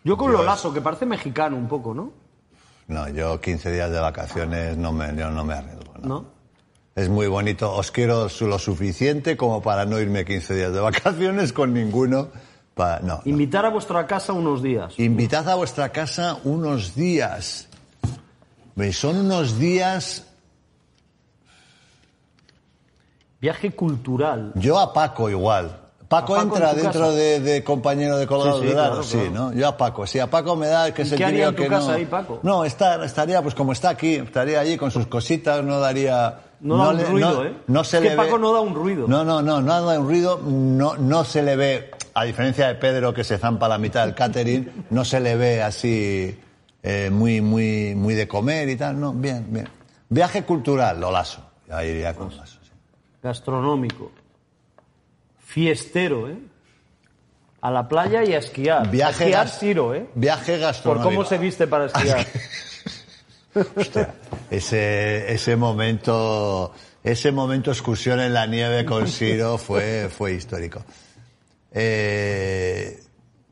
Yo 0.08 0.16
con 0.16 0.32
lo 0.32 0.42
lazo, 0.42 0.74
que 0.74 0.80
parece 0.80 1.06
mexicano 1.06 1.58
un 1.58 1.68
poco, 1.68 1.94
¿no? 1.94 2.14
No, 2.88 3.10
yo 3.10 3.42
15 3.42 3.74
días 3.74 3.92
de 3.92 4.00
vacaciones 4.00 4.78
no 4.78 4.94
me, 4.94 5.14
yo 5.18 5.30
no 5.30 5.44
me 5.44 5.54
arriesgo. 5.54 5.94
¿no? 6.02 6.08
¿No? 6.08 6.26
Es 6.96 7.10
muy 7.10 7.28
bonito. 7.28 7.74
Os 7.74 7.92
quiero 7.92 8.30
lo 8.40 8.58
suficiente 8.58 9.36
como 9.36 9.62
para 9.62 9.86
no 9.86 10.00
irme 10.00 10.24
15 10.24 10.56
días 10.56 10.72
de 10.72 10.80
vacaciones 10.80 11.52
con 11.52 11.74
ninguno. 11.74 12.30
Pa- 12.74 13.02
no, 13.02 13.16
no. 13.18 13.22
Invitar 13.26 13.66
a 13.66 13.70
vuestra 13.70 14.08
casa 14.08 14.32
unos 14.32 14.64
días. 14.64 14.98
Invitad 14.98 15.50
a 15.50 15.56
vuestra 15.56 15.90
casa 15.90 16.38
unos 16.46 16.96
días. 16.96 17.68
Son 18.94 19.18
unos 19.18 19.60
días. 19.60 20.26
Viaje 23.42 23.72
cultural. 23.72 24.54
Yo 24.56 24.80
a 24.80 24.94
Paco 24.94 25.30
igual. 25.30 25.87
Paco, 26.08 26.36
¿A 26.36 26.38
Paco 26.40 26.56
entra 26.56 26.72
en 26.72 26.78
dentro 26.78 27.12
de, 27.12 27.40
de 27.42 27.64
compañero 27.64 28.18
de 28.18 28.26
colgados 28.28 28.62
Sí, 28.62 28.68
sí, 28.70 28.74
de 28.74 28.80
Aro, 28.80 28.90
claro, 28.92 29.04
sí, 29.04 29.18
claro. 29.18 29.32
¿no? 29.34 29.54
Yo 29.54 29.68
a 29.68 29.76
Paco. 29.78 30.08
Sí, 30.08 30.20
a 30.20 30.28
Paco 30.30 30.56
me 30.56 30.68
da 30.68 30.94
que 30.94 31.02
¿Y 31.02 31.06
es 31.06 31.12
el 31.12 31.18
qué 31.18 31.26
haría 31.26 31.48
en 31.48 31.56
típico 31.56 31.64
tu 31.66 31.70
que 31.70 31.76
casa 31.76 31.88
no. 31.92 31.98
ahí, 31.98 32.06
Paco? 32.06 32.40
No, 32.44 32.64
está, 32.66 33.04
estaría 33.04 33.42
pues 33.42 33.54
como 33.56 33.74
está 33.74 33.90
aquí, 33.90 34.16
estaría 34.16 34.60
allí 34.62 34.78
con 34.78 34.90
sus 34.90 35.08
cositas, 35.08 35.64
no 35.64 35.80
daría. 35.80 36.40
No 36.62 36.78
da 36.78 36.90
un 36.92 36.98
le- 36.98 37.04
ruido, 37.06 37.34
no- 37.34 37.44
¿eh? 37.44 37.54
No 37.68 37.84
se 37.84 37.98
Es 37.98 38.04
le 38.04 38.10
que 38.10 38.16
ve- 38.16 38.24
Paco 38.24 38.38
no 38.40 38.54
da 38.54 38.62
un 38.62 38.74
ruido. 38.74 39.06
No, 39.08 39.24
no, 39.26 39.42
no, 39.42 39.62
no 39.62 39.82
da 39.84 40.00
un 40.00 40.08
ruido, 40.08 40.40
no, 40.44 40.96
no 40.98 41.24
se 41.26 41.44
le 41.44 41.56
ve, 41.56 41.92
a 42.14 42.24
diferencia 42.24 42.68
de 42.70 42.76
Pedro 42.76 43.14
que 43.14 43.24
se 43.26 43.38
zampa 43.38 43.68
la 43.68 43.78
mitad 43.78 44.06
del 44.06 44.16
catering, 44.16 44.86
no 44.90 45.04
se 45.06 45.20
le 45.20 45.36
ve 45.36 45.62
así 45.62 46.40
eh, 46.84 47.10
muy, 47.12 47.42
muy, 47.42 47.94
muy 47.96 48.14
de 48.16 48.28
comer 48.30 48.70
y 48.70 48.76
tal, 48.78 48.98
no, 49.00 49.12
bien, 49.14 49.46
bien. 49.50 49.68
Viaje 50.10 50.44
cultural, 50.46 51.00
lo 51.02 51.12
lazo. 51.12 51.42
Ahí 51.70 51.90
iría 51.90 52.16
con 52.16 52.32
sí. 52.32 52.38
Gastronómico. 53.22 54.12
Fiestero, 55.62 56.30
¿eh? 56.30 56.38
A 57.62 57.72
la 57.72 57.88
playa 57.90 58.24
y 58.24 58.32
a 58.34 58.38
esquiar. 58.38 58.92
Viaje 58.92 59.24
a 59.36 59.42
esquiar 59.42 59.60
tiro, 59.60 59.96
¿eh? 59.96 60.08
Viaje 60.14 60.52
Por 60.52 60.60
gastronómico. 60.62 61.10
cómo 61.10 61.26
se 61.26 61.40
viste 61.40 61.66
para 61.66 61.86
esquiar. 61.88 62.28
Hostia, 63.76 64.14
ese, 64.52 65.34
ese 65.34 65.56
momento, 65.56 66.72
ese 67.04 67.32
momento 67.32 67.72
excursión 67.72 68.20
en 68.20 68.36
la 68.36 68.46
nieve 68.46 68.86
con 68.86 69.08
Siro 69.08 69.58
fue, 69.58 70.12
fue 70.16 70.34
histórico. 70.34 70.86
Eh, 71.72 73.02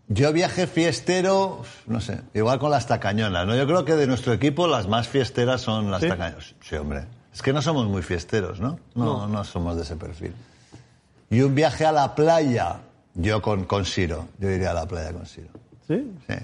Yo 0.08 0.32
viaje 0.32 0.68
fiestero, 0.68 1.64
no 1.88 2.02
sé, 2.02 2.20
igual 2.36 2.60
con 2.60 2.70
las 2.70 2.86
tacañonas, 2.86 3.48
¿no? 3.48 3.56
Yo 3.56 3.66
creo 3.66 3.84
que 3.84 3.96
de 3.96 4.06
nuestro 4.06 4.32
equipo 4.34 4.68
las 4.68 4.88
más 4.88 5.08
fiesteras 5.08 5.62
son 5.62 5.90
las 5.90 6.02
¿Sí? 6.02 6.10
tacañonas. 6.10 6.54
Sí, 6.62 6.76
hombre. 6.76 7.06
Es 7.34 7.42
que 7.42 7.52
no 7.52 7.64
somos 7.64 7.88
muy 7.88 8.04
fiesteros, 8.04 8.60
¿no? 8.60 8.78
No, 8.94 9.28
no, 9.28 9.44
somos 9.44 9.76
de 9.76 9.82
ese 9.82 9.96
perfil. 9.96 10.36
Y 11.30 11.42
un 11.42 11.56
viaje 11.56 11.86
a 11.86 11.92
la 11.92 12.16
playa, 12.16 12.78
yo 13.16 13.42
con, 13.42 13.66
con 13.66 13.86
Siro. 13.86 14.28
Yo 14.40 14.50
iría 14.50 14.72
a 14.72 14.74
la 14.74 14.88
playa 14.88 15.12
con 15.14 15.26
Siro. 15.26 15.50
¿Sí? 15.88 16.12
Sí. 16.28 16.36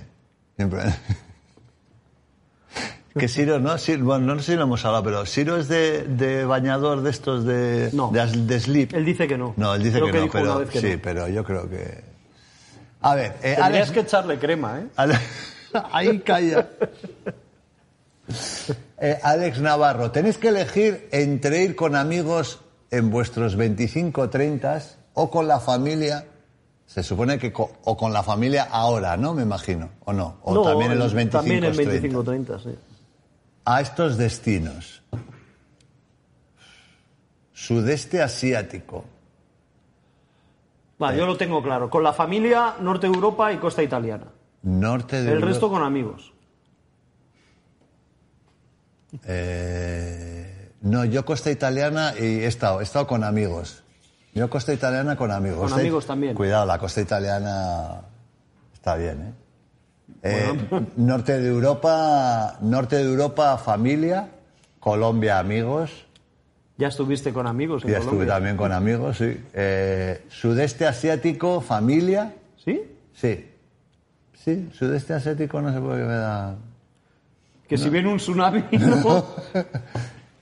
Siempre. 0.56 0.84
que 3.18 3.28
Siro, 3.28 3.60
¿no? 3.60 3.78
Siro- 3.78 4.04
bueno, 4.04 4.36
no 4.36 4.40
sé 4.42 4.54
si 4.54 4.58
lo 4.58 4.64
hemos 4.64 4.84
hablado, 4.86 5.04
pero 5.04 5.26
Siro 5.26 5.58
es 5.58 5.68
de, 5.68 6.04
de 6.04 6.46
bañador 6.46 7.02
de 7.02 7.10
estos 7.10 7.46
de, 7.46 7.90
No. 7.94 8.12
de, 8.12 8.60
sleep. 8.60 8.94
Él 8.94 9.06
dice 9.06 9.28
que 9.28 9.38
no. 9.38 9.54
No, 9.58 9.76
él 9.76 9.84
dice 9.84 10.00
Creo 10.00 10.08
que, 10.08 10.30
que 10.30 10.42
no, 10.44 10.58
pero 10.58 10.70
que 10.70 10.82
sí, 10.82 10.92
no. 10.96 11.00
pero 11.02 11.28
yo 11.28 11.44
creo 11.44 11.70
que. 11.70 12.04
A 13.02 13.16
ver, 13.16 13.32
eh, 13.42 13.56
Tendrías 13.56 13.60
Alex, 13.66 13.92
que 13.92 14.00
echarle 14.02 14.40
crema, 14.40 14.80
¿eh? 14.80 14.86
Ahí 15.92 16.20
calla. 16.20 16.70
Eh, 18.98 19.20
Alex 19.24 19.60
Navarro, 19.60 20.12
tenéis 20.12 20.38
que 20.38 20.50
elegir 20.50 21.10
entre 21.12 21.64
ir 21.64 21.76
con 21.76 21.96
amigos 21.96 22.60
en 22.92 23.10
vuestros 23.10 23.56
25 23.56 24.30
30 24.30 24.82
o 25.14 25.32
con 25.32 25.48
la 25.48 25.60
familia. 25.60 26.26
Se 26.86 27.04
supone 27.04 27.40
que 27.40 27.54
co- 27.54 27.72
o 27.86 27.96
con 27.96 28.12
la 28.12 28.22
familia 28.22 28.64
ahora, 28.70 29.16
¿no? 29.16 29.34
Me 29.34 29.44
imagino, 29.44 29.90
o 30.06 30.12
no, 30.12 30.38
o 30.44 30.54
No, 30.54 30.62
también 30.62 30.92
en 30.92 31.00
los 31.00 31.14
25 31.14 31.40
También 31.42 31.64
en 31.64 31.74
30. 31.74 31.92
25 31.92 32.24
30, 32.24 32.60
sí. 32.60 32.76
A 33.64 33.80
estos 33.82 34.18
destinos. 34.18 35.02
Sudeste 37.54 38.22
asiático. 38.22 39.06
Va, 41.02 41.14
yo 41.16 41.26
lo 41.26 41.38
tengo 41.38 41.64
claro. 41.64 41.90
Con 41.90 42.04
la 42.04 42.12
familia, 42.14 42.76
Norte 42.82 43.08
de 43.08 43.14
Europa 43.14 43.54
y 43.54 43.58
Costa 43.58 43.82
Italiana. 43.84 44.26
Norte 44.64 45.16
de 45.18 45.22
El 45.24 45.28
Europa. 45.36 45.48
resto 45.48 45.70
con 45.70 45.84
amigos. 45.84 46.34
Eh, 49.26 50.31
no, 50.82 51.06
yo 51.06 51.26
costa 51.26 51.52
italiana 51.52 52.14
y 52.18 52.24
he 52.24 52.48
estado, 52.48 52.80
he 52.80 52.84
estado 52.84 53.08
con 53.08 53.24
amigos. 53.24 53.84
Yo 54.34 54.50
costa 54.50 54.74
italiana 54.74 55.16
con 55.16 55.32
amigos. 55.32 55.72
Con 55.72 55.80
amigos 55.80 56.06
también. 56.06 56.36
Cuidado, 56.36 56.66
la 56.66 56.80
costa 56.80 57.02
italiana 57.02 58.02
está 58.74 58.96
bien, 58.96 59.22
¿eh? 59.22 59.34
Eh, 60.24 60.68
norte 60.98 61.40
de 61.40 61.48
Europa, 61.48 62.58
norte 62.62 62.98
de 62.98 63.04
Europa 63.04 63.58
familia, 63.58 64.30
Colombia 64.80 65.40
amigos. 65.40 66.06
Ya 66.78 66.88
estuviste 66.88 67.32
con 67.32 67.46
amigos 67.46 67.84
en 67.84 67.92
Ya 67.92 67.98
estuve 68.00 68.26
también 68.26 68.58
con 68.58 68.72
amigos, 68.72 69.18
sí. 69.18 69.40
Eh, 69.54 70.26
sudeste 70.30 70.88
asiático, 70.88 71.62
familia, 71.62 72.34
¿Sí? 72.64 72.82
sí. 73.14 73.48
Sí, 74.34 74.70
sudeste 74.74 75.14
asiático 75.14 75.62
no 75.62 75.72
sé 75.72 75.80
por 75.80 75.96
qué 75.96 76.04
me 76.04 76.16
da. 76.16 76.56
Que 77.68 77.78
si 77.78 77.90
viene 77.90 78.10
un 78.10 78.18
tsunami, 78.18 78.64
no. 78.72 79.26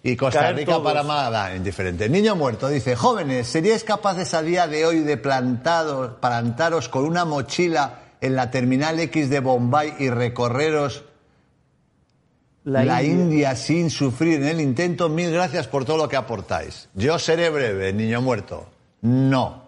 Y 0.02 0.16
Costa 0.16 0.52
Rica 0.54 0.82
para 0.82 1.04
Málaga, 1.04 1.56
indiferente. 1.56 2.08
Niño 2.08 2.36
muerto 2.36 2.70
dice, 2.70 2.96
jóvenes, 2.96 3.48
¿seríais 3.48 3.84
capaces 3.84 4.34
a 4.34 4.42
día 4.42 4.68
de 4.68 4.86
hoy 4.86 5.00
de 5.00 5.18
plantados, 5.18 6.14
plantaros 6.22 6.88
con 6.88 7.04
una 7.04 7.26
mochila 7.26 8.00
en 8.22 8.36
la 8.36 8.50
terminal 8.50 9.00
X 9.00 9.30
de 9.30 9.42
Bombay 9.42 9.96
y 10.00 10.10
recorreros 10.10 11.04
la, 12.64 13.04
India. 13.04 13.56
sin 13.56 13.90
sufrir 13.90 14.42
en 14.42 14.48
el 14.48 14.62
intento? 14.62 15.10
Mil 15.10 15.32
gracias 15.32 15.68
por 15.68 15.84
todo 15.84 15.98
lo 15.98 16.08
que 16.08 16.16
aportáis. 16.16 16.88
Yo 16.94 17.20
seré 17.20 17.50
breve, 17.50 17.92
niño 17.92 18.22
muerto. 18.22 18.70
No. 19.02 19.64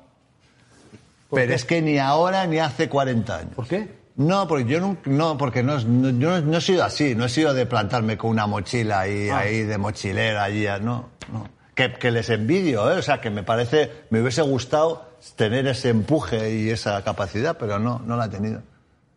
Pero 1.29 1.47
qué? 1.47 1.53
es 1.55 1.65
que 1.65 1.81
ni 1.81 1.97
ahora 1.97 2.47
ni 2.47 2.59
hace 2.59 2.87
40 2.87 3.37
años. 3.37 3.55
¿Por 3.55 3.67
qué? 3.67 4.00
No, 4.17 4.47
porque 4.47 4.65
yo 4.65 4.79
no, 4.81 4.97
no 5.05 5.37
porque 5.37 5.63
no, 5.63 5.79
no- 5.79 6.09
yo 6.11 6.29
no, 6.29 6.41
no 6.41 6.57
he 6.57 6.61
sido 6.61 6.83
así, 6.83 7.15
no 7.15 7.25
he 7.25 7.29
sido 7.29 7.53
de 7.53 7.65
plantarme 7.65 8.17
con 8.17 8.29
una 8.31 8.45
mochila 8.47 9.01
ahí, 9.01 9.29
Ah. 9.29 9.39
ahí 9.39 9.63
de 9.63 9.77
mochilera 9.77 10.43
allí, 10.43 10.65
no, 10.81 11.09
no. 11.31 11.49
Que, 11.73 11.93
que 11.93 12.11
les 12.11 12.29
envidio, 12.29 12.91
¿eh? 12.91 12.97
o 12.97 13.01
sea, 13.01 13.21
que 13.21 13.29
me 13.29 13.43
parece, 13.43 13.89
me 14.09 14.21
hubiese 14.21 14.41
gustado 14.41 15.05
tener 15.35 15.65
ese 15.67 15.89
empuje 15.89 16.53
y 16.55 16.69
esa 16.69 17.01
capacidad, 17.03 17.57
pero 17.57 17.79
no, 17.79 18.01
no 18.05 18.17
la 18.17 18.25
he 18.25 18.29
tenido. 18.29 18.61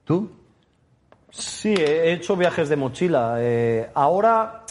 ¿Tú? 0.04 0.30
Sí, 1.30 1.74
he 1.74 2.12
hecho 2.12 2.36
viajes 2.36 2.68
de 2.68 2.76
mochila. 2.76 3.36
Eh, 3.40 3.90
ahora, 3.94 4.63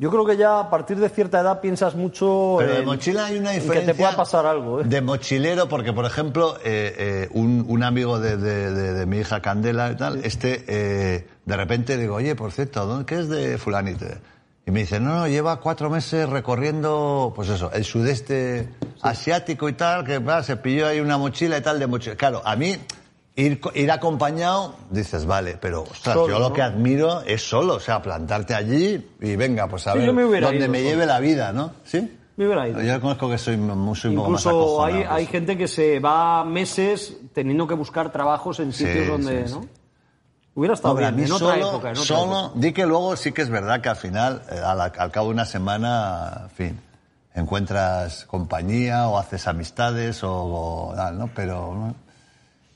yo 0.00 0.10
creo 0.10 0.24
que 0.24 0.36
ya 0.36 0.58
a 0.60 0.70
partir 0.70 0.96
de 0.98 1.08
cierta 1.10 1.40
edad 1.40 1.60
piensas 1.60 1.94
mucho 1.94 2.56
Pero 2.58 2.72
de 2.74 2.82
mochila 2.82 3.26
hay 3.26 3.36
una 3.38 3.52
en 3.54 3.60
diferencia. 3.60 3.86
que 3.86 3.92
te 3.92 3.94
pueda 4.02 4.16
pasar 4.16 4.46
algo. 4.46 4.80
¿eh? 4.80 4.84
De 4.86 5.00
mochilero, 5.02 5.68
porque 5.68 5.92
por 5.92 6.06
ejemplo, 6.06 6.56
eh, 6.64 6.94
eh, 6.98 7.28
un, 7.32 7.64
un 7.68 7.82
amigo 7.84 8.18
de, 8.18 8.36
de- 8.38 8.72
de- 8.72 8.94
de 8.94 9.06
mi 9.06 9.18
hija 9.18 9.40
Candela 9.42 9.92
y 9.92 9.96
tal, 9.96 10.24
este, 10.24 10.64
eh, 10.66 11.26
de 11.44 11.56
repente 11.56 11.96
digo, 11.98 12.14
oye, 12.16 12.34
por 12.34 12.50
cierto, 12.50 12.86
¿dónde, 12.86 13.04
¿qué 13.04 13.20
es 13.20 13.28
de 13.28 13.58
fulanito? 13.58 14.06
Y 14.66 14.70
me 14.72 14.80
dice, 14.80 15.00
no, 15.00 15.16
no, 15.16 15.28
lleva 15.28 15.60
cuatro 15.60 15.90
meses 15.90 16.28
recorriendo, 16.28 17.32
pues 17.36 17.48
eso, 17.48 17.70
el 17.72 17.84
sudeste 17.84 18.68
asiático 19.02 19.68
y 19.68 19.72
tal, 19.74 20.04
que 20.04 20.20
se 20.42 20.56
pilló 20.56 20.86
ahí 20.86 21.00
una 21.00 21.18
mochila 21.18 21.58
y 21.58 21.60
tal 21.60 21.78
de 21.78 21.86
mochila. 21.86 22.16
Claro, 22.16 22.42
a 22.44 22.56
mí, 22.56 22.76
ir, 23.36 23.60
ir 23.74 23.90
acompañado, 23.90 24.74
dices, 24.90 25.24
vale, 25.26 25.56
pero, 25.60 25.82
ostras, 25.82 26.14
Solo, 26.14 26.28
yo 26.28 26.38
lo 26.38 26.48
¿no? 26.50 26.54
que 26.54 26.62
admiro 26.62 27.20
es 27.22 27.42
solo, 27.48 27.74
o 27.74 27.80
sea, 27.80 28.02
plantarte 28.02 28.54
allí 28.54 29.08
y 29.20 29.36
venga, 29.36 29.66
pues 29.68 29.86
a 29.86 29.92
Sí, 29.92 29.98
ver, 29.98 30.12
me 30.12 30.22
donde 30.22 30.56
ido 30.58 30.68
me 30.68 30.82
lleve 30.82 31.06
la 31.06 31.20
vida, 31.20 31.52
¿no? 31.52 31.72
¿Sí? 31.84 32.16
Me 32.36 32.46
hubiera 32.46 32.68
ido. 32.68 32.80
Yo 32.82 33.00
conozco 33.00 33.28
que 33.28 33.36
soy, 33.38 33.56
mu- 33.58 33.94
soy 33.94 34.10
un 34.12 34.16
poco 34.16 34.30
más 34.30 34.44
Incluso 34.46 34.82
hay, 34.84 34.92
acojonado, 34.94 35.14
hay 35.16 35.24
pues. 35.24 35.32
gente 35.32 35.58
que 35.58 35.68
se 35.68 36.00
va 36.00 36.44
meses 36.44 37.16
teniendo 37.34 37.66
que 37.66 37.74
buscar 37.74 38.10
trabajos 38.12 38.60
en 38.60 38.72
sitios 38.72 39.04
Sí, 39.04 39.10
donde, 39.10 39.46
sí, 39.48 39.54
¿no? 39.54 39.66
Hubiera 40.54 40.74
estado 40.74 40.92
Hombre, 40.94 41.06
a 41.06 41.10
bien, 41.10 41.20
mí 41.20 41.26
en 41.26 41.32
otra 41.32 41.48
solo, 41.54 41.68
época, 41.68 41.90
en 41.90 41.96
otra 41.98 42.04
solo- 42.04 42.40
época. 42.46 42.52
di 42.60 42.72
que 42.72 42.86
luego 42.86 43.16
sí 43.16 43.32
que 43.32 43.42
es 43.42 43.50
verdad 43.50 43.80
que 43.80 43.88
al 43.88 43.96
final, 43.96 44.42
eh, 44.50 44.58
a 44.64 44.74
la- 44.74 44.84
al 44.96 45.10
cabo 45.10 45.26
de 45.28 45.34
una 45.34 45.44
semana, 45.44 46.40
en 46.44 46.50
fin, 46.50 46.80
encuentras 47.34 48.24
compañía 48.24 49.06
o 49.08 49.18
haces 49.18 49.46
amistades 49.46 50.22
o, 50.24 50.32
o 50.90 50.92
tal, 50.96 51.18
¿no? 51.18 51.30
Pero. 51.34 51.94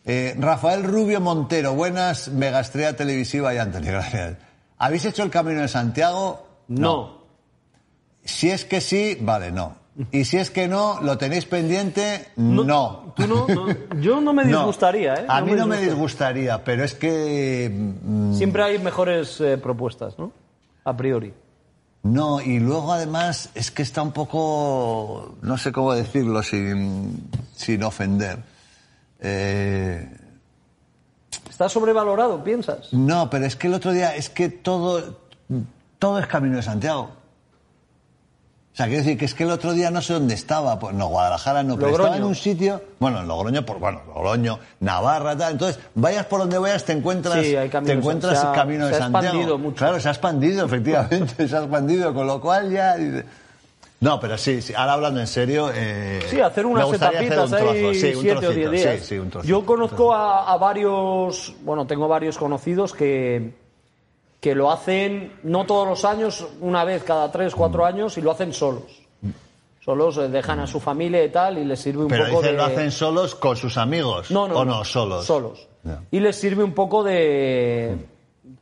Eh, 0.07 0.37
Rafael 0.39 0.85
Rubio 0.85 1.21
Montero, 1.21 1.75
buenas, 1.75 2.29
Megastrella 2.29 2.95
Televisiva 2.95 3.55
y 3.55 3.59
Antonio, 3.59 3.93
gracias. 3.93 4.37
¿Habéis 4.77 5.07
hecho 5.07 5.23
el 5.23 5.31
Camino 5.31 5.63
de 5.63 5.69
Santiago? 5.69 6.47
No. 6.69 7.23
Si 8.23 8.51
es 8.51 8.65
que 8.65 8.81
sí, 8.81 9.17
vale, 9.21 9.51
no. 9.51 9.77
Y 10.11 10.25
si 10.25 10.39
es 10.39 10.51
que 10.51 10.67
no, 10.67 11.01
¿lo 11.01 11.17
tenéis 11.17 11.47
pendiente? 11.47 12.27
No. 12.37 13.15
Tú 13.17 13.27
no, 13.27 13.47
no, 13.47 13.67
yo 14.01 14.21
no 14.21 14.33
me 14.33 14.45
disgustaría, 14.47 15.15
¿eh? 15.15 15.25
A 15.29 15.41
mí 15.41 15.53
no 15.53 15.67
me 15.67 15.77
disgusta. 15.77 16.33
disgustaría, 16.33 16.65
pero 16.65 16.85
es 16.85 16.95
que 16.95 17.71
mm, 17.73 18.35
Siempre 18.35 18.65
hay 18.65 18.79
mejores 18.79 19.41
eh, 19.41 19.57
propuestas, 19.57 20.19
¿no? 20.19 20.33
A 20.85 20.97
priori. 20.97 21.33
No, 22.03 22.41
y 22.43 22.59
luego 22.59 22.93
además 22.93 23.51
es 23.55 23.71
que 23.71 23.83
está 23.83 24.03
un 24.03 24.13
poco, 24.13 25.37
no 25.41 25.57
sé 25.57 25.73
cómo 25.73 25.95
decirlo 25.95 26.43
sin, 26.43 27.31
sin 27.55 27.83
ofender. 27.85 28.41
Eh, 29.25 30.09
¿Está 31.49 31.69
sobrevalorado, 31.69 32.43
piensas? 32.45 32.93
no, 32.93 33.31
pero 33.31 33.47
es 33.47 33.57
que 33.57 33.67
el 33.69 33.75
otro 33.75 33.93
día 33.93 34.15
es 34.15 34.29
que 34.29 34.49
todo, 34.49 35.19
todo 35.99 36.19
es 36.19 36.27
Camino 36.27 36.57
de 36.57 36.63
Santiago. 36.63 37.11
O 38.73 38.77
sea, 38.77 38.87
quiero 38.87 39.05
decir 39.05 39.17
que 39.17 39.25
es 39.25 39.35
que 39.35 39.45
el 39.45 39.51
otro 39.53 39.73
día 39.73 39.89
no 39.93 40.03
sé 40.03 40.15
dónde 40.15 40.35
estaba, 40.35 40.81
pues 40.81 40.97
no, 40.97 41.07
Guadalajara 41.07 41.63
no, 41.63 41.77
pero 41.77 41.91
estaba 41.93 42.17
en 42.17 42.25
un 42.25 42.35
sitio, 42.35 42.83
bueno, 42.99 43.21
en 43.21 43.29
Logroño, 43.29 43.65
por, 43.65 43.79
bueno, 43.79 44.01
Logroño, 44.09 44.59
Navarra, 44.81 45.37
tal, 45.37 45.53
entonces, 45.53 45.81
vayas 45.95 46.27
por 46.27 46.41
donde 46.41 46.59
vayas 46.59 46.85
te 46.85 46.93
encuentras, 46.93 47.45
Sí, 47.47 47.55
te 47.85 47.93
encuentras 47.93 48.41
se 48.41 48.47
ha- 48.49 48.53
Camino 48.53 48.87
se 48.89 48.95
de 48.95 48.99
Santiago. 48.99 49.59
mucho. 49.59 49.77
Claro, 49.77 50.01
se 50.01 50.09
ha 50.09 50.11
expandido, 50.11 50.67
efectivamente, 50.67 51.47
se 51.47 51.57
ha 51.57 51.61
expandido, 51.61 52.13
con 52.13 52.27
lo 52.27 52.41
cual 52.41 52.71
ya... 52.73 52.97
No, 54.05 54.21
pero 54.21 54.37
sí, 54.39 54.61
sí, 54.63 54.73
ahora 54.77 54.93
hablando 54.93 55.21
en 55.21 55.27
serio... 55.27 55.71
eh, 55.75 56.21
Sí, 56.29 56.41
hacer 56.41 56.67
unas 56.67 56.85
hacer 56.85 56.97
etapitas 56.97 57.49
un 57.51 57.55
ahí, 57.55 57.63
trozo, 57.63 57.95
sí, 57.95 58.15
un 58.15 58.21
siete 58.23 58.47
o 58.47 58.51
diez 58.53 58.71
días. 58.71 59.01
Sí, 59.01 59.07
sí, 59.07 59.19
un 59.19 59.31
trocito, 59.31 59.51
Yo 59.51 59.65
conozco 59.67 60.09
un 60.11 60.15
a, 60.15 60.53
a 60.53 60.57
varios, 60.59 61.55
bueno, 61.63 61.87
tengo 61.87 62.07
varios 62.07 62.37
conocidos 62.39 62.93
que, 62.93 63.55
que 64.41 64.55
lo 64.55 64.71
hacen 64.71 65.33
no 65.43 65.65
todos 65.65 65.89
los 65.89 66.05
años, 66.05 66.47
una 66.61 66.85
vez 66.85 67.03
cada 67.03 67.33
tres, 67.33 67.55
Mm. 67.55 67.57
cuatro 67.59 67.85
años, 67.87 68.17
y 68.19 68.21
lo 68.21 68.31
hacen 68.31 68.53
solos. 68.53 69.01
Solos 69.85 70.17
eh, 70.19 70.29
dejan 70.29 70.61
a 70.61 70.67
su 70.67 70.81
familia 70.81 71.23
y 71.25 71.29
tal, 71.31 71.59
y 71.59 71.65
les 71.65 71.79
sirve 71.81 72.05
un 72.05 72.09
Pero 72.09 72.27
poco 72.27 72.41
dicen, 72.41 72.57
de... 72.57 72.63
lo 72.63 72.65
hacen 72.65 72.91
solos 72.91 73.35
con 73.35 73.57
sus 73.57 73.77
amigos. 73.77 74.31
No, 74.31 74.49
no, 74.49 74.57
¿O 74.61 74.65
no, 74.65 74.85
solos? 74.85 75.27
Solos. 75.27 75.67
Y 76.11 76.21
les 76.21 76.37
sirve 76.37 76.65
un 76.65 76.73
poco 76.73 77.03
de... 77.05 77.95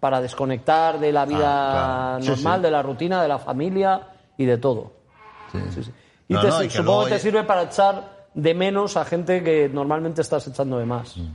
para 0.00 0.20
desconectar 0.20 0.98
de 0.98 1.12
la 1.12 1.24
vida 1.24 2.14
Ah, 2.14 2.18
claro. 2.18 2.34
Normal, 2.36 2.62
de 2.62 2.70
la 2.72 2.82
rutina, 2.82 3.22
de 3.22 3.28
la 3.28 3.38
familia 3.38 4.08
y 4.36 4.46
de 4.46 4.58
todo. 4.58 5.01
Sí. 5.52 5.58
Sí, 5.74 5.84
sí. 5.84 5.90
Y 6.28 6.34
No, 6.34 6.40
te- 6.40 6.48
no, 6.48 6.62
y 6.62 6.68
que 6.68 6.70
supongo 6.76 6.92
luego 6.92 7.04
que 7.08 7.14
te 7.14 7.20
sirve 7.20 7.44
para 7.44 7.62
echar 7.62 8.26
de 8.34 8.54
menos 8.54 8.96
a 8.96 9.04
gente 9.04 9.42
que 9.44 9.68
normalmente 9.68 10.22
estás 10.22 10.46
echando 10.48 10.78
de 10.78 10.86
más. 10.86 11.16
Mm. 11.16 11.28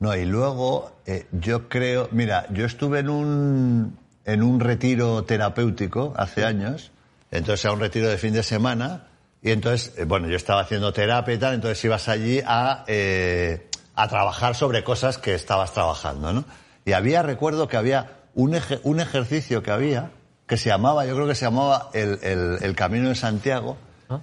No, 0.00 0.16
y 0.16 0.24
luego 0.24 0.92
eh, 1.06 1.26
yo 1.32 1.68
creo, 1.68 2.08
mira, 2.10 2.46
yo 2.50 2.64
estuve 2.64 3.00
en 3.00 3.10
un, 3.10 3.98
en 4.24 4.42
un 4.42 4.58
retiro 4.60 5.24
terapéutico 5.24 6.14
hace 6.16 6.44
años, 6.44 6.90
entonces 7.30 7.64
era 7.64 7.74
un 7.74 7.80
retiro 7.80 8.08
de 8.08 8.16
fin 8.16 8.32
de 8.32 8.42
semana, 8.42 9.08
y 9.42 9.50
entonces, 9.50 9.92
eh, 9.98 10.04
bueno, 10.04 10.26
yo 10.28 10.36
estaba 10.36 10.62
haciendo 10.62 10.92
terapia 10.92 11.34
y 11.34 11.38
tal, 11.38 11.54
entonces 11.54 11.84
ibas 11.84 12.08
allí 12.08 12.40
a, 12.46 12.84
eh, 12.86 13.68
a 13.94 14.08
trabajar 14.08 14.54
sobre 14.54 14.82
cosas 14.82 15.18
que 15.18 15.34
estabas 15.34 15.72
trabajando, 15.74 16.32
¿no? 16.32 16.44
Y 16.86 16.92
había, 16.92 17.22
recuerdo 17.22 17.68
que 17.68 17.76
había 17.76 18.16
un, 18.34 18.54
eje- 18.54 18.80
un 18.84 19.00
ejercicio 19.00 19.62
que 19.62 19.70
había 19.70 20.10
que 20.50 20.56
se 20.56 20.68
llamaba, 20.68 21.06
yo 21.06 21.14
creo 21.14 21.28
que 21.28 21.36
se 21.36 21.44
llamaba 21.44 21.90
el, 21.94 22.18
el- 22.22 22.58
el 22.60 22.74
Camino 22.74 23.08
de 23.08 23.14
Santiago, 23.14 23.76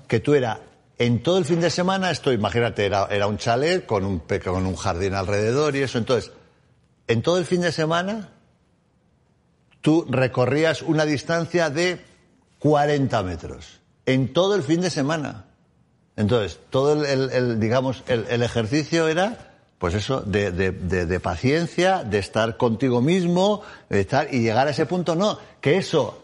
que 0.10 0.19
tú 0.19 0.36
era, 0.36 0.60
en 1.00 1.24
todo 1.24 1.38
el 1.38 1.46
fin 1.46 1.62
de 1.62 1.69
semana, 1.69 2.12
esto, 2.12 2.34
imagínate, 2.34 2.86
era, 2.86 3.07
era 3.10 3.27
un 3.27 3.38
chalet 3.38 3.86
con 3.86 4.03
un, 4.03 4.19
con 4.43 4.65
un 4.65 4.75
jardín 4.75 5.13
alrededor 5.13 5.77
y 5.77 5.84
eso, 5.84 5.98
entonces, 5.98 6.34
en 7.07 7.22
todo 7.22 7.38
el 7.38 7.46
fin 7.46 7.62
de 7.62 7.72
semana, 7.72 8.27
tú 9.79 10.05
recorrías 10.10 10.81
una 10.81 11.05
distancia 11.05 11.69
de 11.69 12.01
40 12.60 13.24
metros, 13.24 13.79
en 14.05 14.34
todo 14.34 14.55
el 14.55 14.63
fin 14.63 14.81
de 14.81 14.89
semana. 14.89 15.46
Entonces, 16.17 16.60
todo 16.69 17.05
el, 17.05 17.57
digamos, 17.60 18.03
el 18.07 18.43
ejercicio 18.43 19.07
era, 19.07 19.47
pues 19.77 19.93
eso, 19.93 20.22
de, 20.22 20.51
de- 20.51 20.72
de- 20.72 21.05
de 21.05 21.19
paciencia, 21.19 22.03
de 22.03 22.17
estar 22.19 22.57
contigo 22.57 23.01
mismo, 23.01 23.62
de 23.89 24.01
estar, 24.01 24.34
y 24.34 24.39
llegar 24.41 24.67
a 24.67 24.72
ese 24.72 24.86
punto, 24.86 25.15
no, 25.15 25.38
que 25.62 25.77
eso, 25.77 26.19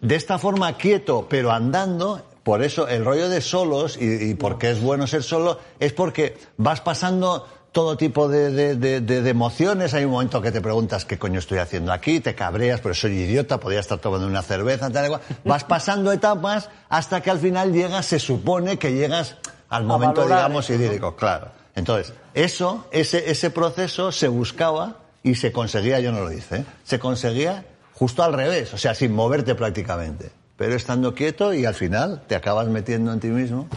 de 0.00 0.14
esta 0.16 0.38
forma 0.38 0.76
quieto, 0.76 1.26
pero 1.28 1.50
andando, 1.50 2.22
por 2.42 2.62
eso 2.62 2.86
el 2.88 3.04
rollo 3.04 3.28
de 3.28 3.40
solos, 3.40 3.96
y, 4.00 4.30
y 4.30 4.34
por 4.34 4.58
qué 4.58 4.70
es 4.70 4.80
bueno 4.82 5.06
ser 5.06 5.22
solo, 5.22 5.58
es 5.80 5.92
porque 5.92 6.36
vas 6.58 6.80
pasando 6.82 7.46
todo 7.72 7.96
tipo 7.96 8.28
de, 8.28 8.50
de- 8.50 8.76
de- 8.76 9.00
de- 9.00 9.28
emociones. 9.30 9.92
Hay 9.94 10.04
un 10.04 10.10
momento 10.12 10.40
que 10.40 10.50
te 10.50 10.60
preguntas 10.60 11.04
qué 11.04 11.18
coño 11.18 11.38
estoy 11.38 11.58
haciendo 11.58 11.92
aquí, 11.92 12.20
te 12.20 12.34
cabreas, 12.34 12.80
pero 12.80 12.94
soy 12.94 13.12
idiota, 13.12 13.58
podría 13.60 13.80
estar 13.80 13.98
tomando 13.98 14.26
una 14.26 14.42
cerveza, 14.42 14.90
tal 14.90 15.06
y 15.06 15.08
cual. 15.10 15.20
Vas 15.44 15.64
pasando 15.64 16.10
etapas 16.12 16.70
hasta 16.88 17.20
que 17.20 17.30
al 17.30 17.38
final 17.38 17.72
llegas, 17.72 18.06
se 18.06 18.18
supone 18.18 18.78
que 18.78 18.92
llegas 18.94 19.36
al 19.68 19.84
momento, 19.84 20.22
valorar 20.22 20.38
digamos, 20.46 20.70
idílico, 20.70 21.14
claro. 21.14 21.57
Entonces, 21.74 22.12
eso, 22.34 22.86
ese, 22.90 23.30
ese 23.30 23.50
proceso 23.50 24.10
se 24.12 24.28
buscaba 24.28 24.96
y 25.22 25.34
se 25.36 25.52
conseguía, 25.52 26.00
yo 26.00 26.12
no 26.12 26.20
lo 26.20 26.32
hice, 26.32 26.56
¿eh? 26.58 26.64
se 26.84 26.98
conseguía 26.98 27.64
justo 27.94 28.22
al 28.22 28.32
revés, 28.32 28.72
o 28.74 28.78
sea, 28.78 28.94
sin 28.94 29.12
moverte 29.12 29.54
prácticamente, 29.54 30.30
pero 30.56 30.74
estando 30.74 31.14
quieto 31.14 31.52
y 31.54 31.64
al 31.64 31.74
final 31.74 32.22
te 32.26 32.34
acabas 32.36 32.68
metiendo 32.68 33.12
en 33.12 33.20
ti 33.20 33.28
mismo. 33.28 33.68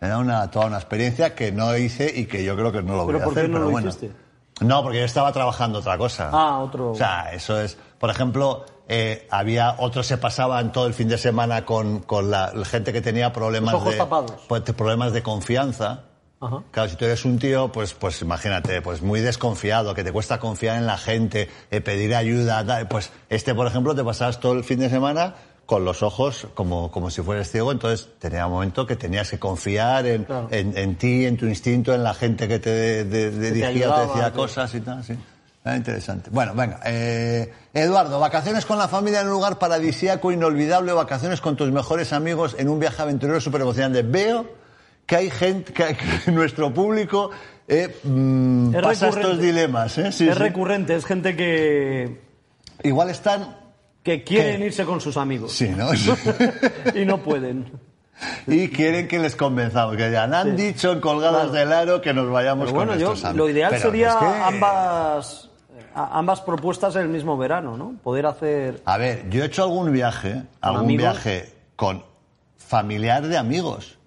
Era 0.00 0.18
una, 0.18 0.50
toda 0.50 0.66
una 0.66 0.76
experiencia 0.76 1.34
que 1.34 1.50
no 1.52 1.76
hice 1.76 2.12
y 2.14 2.26
que 2.26 2.44
yo 2.44 2.54
creo 2.56 2.70
que 2.70 2.82
no 2.82 2.96
lo 2.96 3.04
voy 3.04 3.14
¿Pero 3.14 3.18
a 3.18 3.24
por 3.24 3.34
qué 3.34 3.42
no 3.48 3.54
pero 3.54 3.64
lo 3.64 3.70
bueno. 3.70 3.88
hiciste? 3.88 4.12
No, 4.60 4.82
porque 4.82 4.98
yo 4.98 5.04
estaba 5.04 5.32
trabajando 5.32 5.80
otra 5.80 5.98
cosa. 5.98 6.30
Ah, 6.32 6.58
otro- 6.60 6.90
O 6.90 6.94
sea, 6.94 7.32
eso 7.32 7.60
es. 7.60 7.76
Por 7.98 8.10
ejemplo, 8.10 8.64
eh, 8.88 9.26
había 9.30 9.74
otros 9.78 10.06
se 10.06 10.16
pasaban 10.18 10.72
todo 10.72 10.86
el 10.86 10.94
fin 10.94 11.08
de 11.08 11.18
semana 11.18 11.64
con, 11.64 12.00
con 12.00 12.30
la, 12.30 12.52
la 12.54 12.64
gente 12.64 12.92
que 12.92 13.00
tenía 13.00 13.32
problemas 13.32 13.72
Los 13.72 13.82
ojos 13.82 13.92
de 13.94 13.98
tapados. 13.98 14.32
pues, 14.48 14.62
problemas 14.62 15.12
de 15.12 15.22
confianza. 15.22 16.04
Ajá. 16.40 16.62
Claro, 16.70 16.88
si 16.88 16.96
tú 16.96 17.04
eres 17.04 17.24
un 17.24 17.38
tío, 17.38 17.72
pues, 17.72 17.94
pues 17.94 18.20
imagínate, 18.22 18.80
pues 18.80 19.02
muy 19.02 19.20
desconfiado, 19.20 19.94
que 19.94 20.04
te 20.04 20.12
cuesta 20.12 20.38
confiar 20.38 20.76
en 20.76 20.86
la 20.86 20.96
gente, 20.96 21.48
eh, 21.70 21.80
pedir 21.80 22.14
ayuda, 22.14 22.88
pues 22.88 23.10
este, 23.28 23.54
por 23.54 23.66
ejemplo, 23.66 23.94
te 23.94 24.04
pasabas 24.04 24.38
todo 24.38 24.52
el 24.52 24.62
fin 24.62 24.78
de 24.78 24.88
semana 24.88 25.34
con 25.66 25.84
los 25.84 26.02
ojos 26.02 26.46
como, 26.54 26.90
como 26.92 27.10
si 27.10 27.20
fueras 27.22 27.50
ciego, 27.50 27.72
entonces 27.72 28.08
tenía 28.20 28.46
un 28.46 28.52
momento 28.52 28.86
que 28.86 28.96
tenías 28.96 29.28
que 29.30 29.38
confiar 29.38 30.06
en, 30.06 30.24
Claro. 30.24 30.48
en, 30.50 30.78
en 30.78 30.94
ti, 30.96 31.26
en 31.26 31.36
tu 31.36 31.46
instinto, 31.46 31.92
en 31.94 32.02
la 32.04 32.14
gente 32.14 32.46
que 32.48 32.58
te 32.60 32.70
de- 32.70 33.04
de- 33.04 33.30
dirigía 33.50 33.68
o 33.68 33.70
te 33.72 33.78
ayudaba, 34.00 34.06
decía 34.06 34.32
cosas 34.32 34.74
y 34.74 34.80
tal, 34.80 35.02
sí. 35.04 35.14
Era 35.64 35.76
interesante. 35.76 36.30
Bueno, 36.32 36.54
venga. 36.54 36.80
eh, 36.86 37.52
Eduardo, 37.74 38.18
vacaciones 38.20 38.64
con 38.64 38.78
la 38.78 38.88
familia 38.88 39.20
en 39.20 39.26
un 39.26 39.32
lugar 39.34 39.58
paradisíaco, 39.58 40.30
inolvidable, 40.32 40.92
vacaciones 40.92 41.40
con 41.42 41.56
tus 41.56 41.70
mejores 41.72 42.12
amigos 42.14 42.54
en 42.58 42.68
un 42.70 42.78
viaje 42.78 43.02
aventurero 43.02 43.38
súper 43.40 43.60
emocionante. 43.62 44.02
Veo 44.02 44.46
que 45.08 45.16
hay 45.16 45.30
gente, 45.30 45.72
que, 45.72 45.96
que 46.24 46.30
nuestro 46.30 46.72
público 46.72 47.30
eh, 47.66 47.98
mm, 48.04 48.74
Es 48.76 48.82
pasa 48.82 49.08
estos 49.08 49.40
dilemas. 49.40 49.98
¿eh? 49.98 50.12
Sí, 50.12 50.28
es 50.28 50.34
sí. 50.36 50.40
recurrente, 50.40 50.94
es 50.94 51.04
gente 51.04 51.34
que, 51.34 52.20
Igual 52.84 53.10
están... 53.10 53.56
que 54.04 54.22
quieren 54.22 54.60
¿Qué? 54.60 54.66
irse 54.66 54.84
con 54.84 55.00
sus 55.00 55.16
amigos 55.16 55.52
Sí, 55.52 55.68
¿no? 55.70 55.88
y 56.94 57.04
no 57.04 57.18
pueden. 57.22 57.72
y 58.46 58.68
quieren 58.68 59.08
que 59.08 59.18
les 59.18 59.34
convenzamos, 59.34 59.96
que 59.96 60.10
ya 60.12 60.24
han 60.24 60.54
dicho 60.56 60.92
en 60.92 61.00
colgadas 61.00 61.48
Claro. 61.48 61.52
del 61.52 61.72
aro 61.72 62.00
que 62.02 62.12
nos 62.14 62.30
vayamos 62.30 62.66
Pero 62.66 62.76
bueno, 62.76 62.92
con 62.92 63.00
yo, 63.00 63.10
amigos. 63.12 63.34
lo 63.34 63.48
ideal 63.48 63.70
Pero 63.70 63.82
sería 63.82 64.08
es 64.10 64.14
que- 64.16 64.24
ambas, 64.26 65.50
ambas 65.94 66.40
propuestas 66.42 66.94
en 66.96 67.02
el 67.02 67.08
mismo 67.08 67.36
verano, 67.38 67.76
¿no? 67.76 67.94
Poder 68.02 68.26
hacer... 68.26 68.82
A 68.84 68.98
ver, 68.98 69.28
yo 69.30 69.42
he 69.42 69.46
hecho 69.46 69.62
algún 69.62 69.90
viaje, 69.92 70.42
algún 70.60 70.80
amigos? 70.84 71.02
viaje 71.14 71.52
con 71.76 72.04
familiar 72.56 73.26
de 73.26 73.38
amigos. 73.38 73.97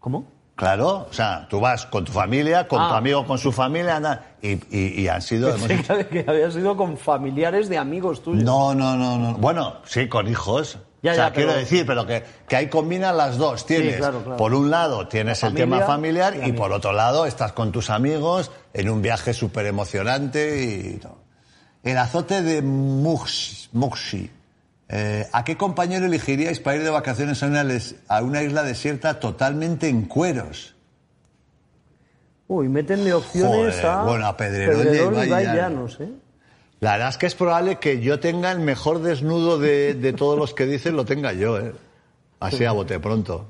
¿Cómo? 0.00 0.24
Claro, 0.56 1.06
o 1.08 1.12
sea, 1.12 1.46
tú 1.48 1.58
vas 1.58 1.86
con 1.86 2.04
tu 2.04 2.12
familia, 2.12 2.68
con 2.68 2.80
tu 2.80 2.84
Ah. 2.94 2.98
amigo, 2.98 3.24
con 3.26 3.38
su 3.38 3.50
familia, 3.50 3.96
anda, 3.96 4.34
y, 4.42 4.52
y- 4.76 5.00
y 5.02 5.08
han 5.08 5.22
sido... 5.22 5.54
Pensé 5.56 6.06
que, 6.08 6.24
había 6.28 6.50
sido 6.50 6.76
con 6.76 6.98
familiares 6.98 7.70
de 7.70 7.78
amigos 7.78 8.22
tuyos. 8.22 8.44
No, 8.44 8.74
no, 8.74 8.94
no, 8.94 9.16
no. 9.16 9.34
Bueno, 9.38 9.76
sí, 9.86 10.06
con 10.08 10.28
hijos. 10.28 10.78
Ya, 11.02 11.12
o 11.12 11.14
sea, 11.14 11.28
ya, 11.28 11.32
pero- 11.32 11.46
quiero 11.46 11.58
decir, 11.60 11.86
pero 11.86 12.06
que, 12.06 12.22
que 12.46 12.56
ahí 12.56 12.68
combinan 12.68 13.16
las 13.16 13.38
dos. 13.38 13.64
Tienes, 13.64 13.96
claro, 13.96 14.20
claro. 14.22 14.36
por 14.36 14.52
un 14.52 14.70
lado, 14.70 15.08
tienes 15.08 15.40
La 15.42 15.48
el 15.48 15.54
tema 15.54 15.76
familia 15.80 16.26
familiar 16.30 16.48
y 16.48 16.52
por 16.52 16.72
otro 16.72 16.92
lado, 16.92 17.24
estás 17.24 17.52
con 17.52 17.72
tus 17.72 17.88
amigos 17.88 18.50
en 18.74 18.90
un 18.90 19.00
viaje 19.00 19.32
súper 19.32 19.64
emocionante 19.64 20.62
y. 20.62 21.00
El 21.82 21.96
azote 21.96 22.42
de 22.42 22.60
Muxi. 22.60 23.68
Muxi. 23.72 24.30
Eh, 24.92 25.28
¿A 25.32 25.44
qué 25.44 25.56
compañero 25.56 26.06
elegiríais 26.06 26.58
para 26.58 26.76
ir 26.78 26.82
de 26.82 26.90
vacaciones 26.90 27.42
a 27.44 27.46
una, 27.46 27.62
les- 27.62 27.94
a 28.08 28.22
una 28.22 28.42
isla 28.42 28.64
desierta 28.64 29.20
totalmente 29.20 29.88
en 29.88 30.02
cueros? 30.02 30.74
Uy, 32.48 32.68
meten 32.68 33.04
de 33.04 33.14
opciones 33.14 33.76
Joder, 33.76 33.86
a... 33.86 34.02
bueno, 34.02 34.26
a 34.26 34.36
Pedrerol 34.36 34.80
a 34.80 34.82
Pedrerol 34.84 35.24
y 35.24 35.28
Llanos. 35.44 36.00
¿eh? 36.00 36.08
La 36.80 36.92
verdad 36.92 37.10
es 37.10 37.18
que 37.18 37.26
es 37.26 37.34
probable 37.36 37.76
que 37.78 38.00
yo 38.00 38.18
tenga 38.18 38.50
el 38.50 38.58
mejor 38.58 39.00
desnudo 39.00 39.58
de, 39.58 39.94
de 39.94 40.12
todos 40.12 40.36
los 40.36 40.54
que 40.54 40.66
dicen, 40.66 40.96
lo 40.96 41.04
tenga 41.04 41.32
yo, 41.34 41.60
¿eh? 41.60 41.72
Así 42.40 42.64
a 42.64 42.72
bote 42.72 42.98
pronto. 42.98 43.46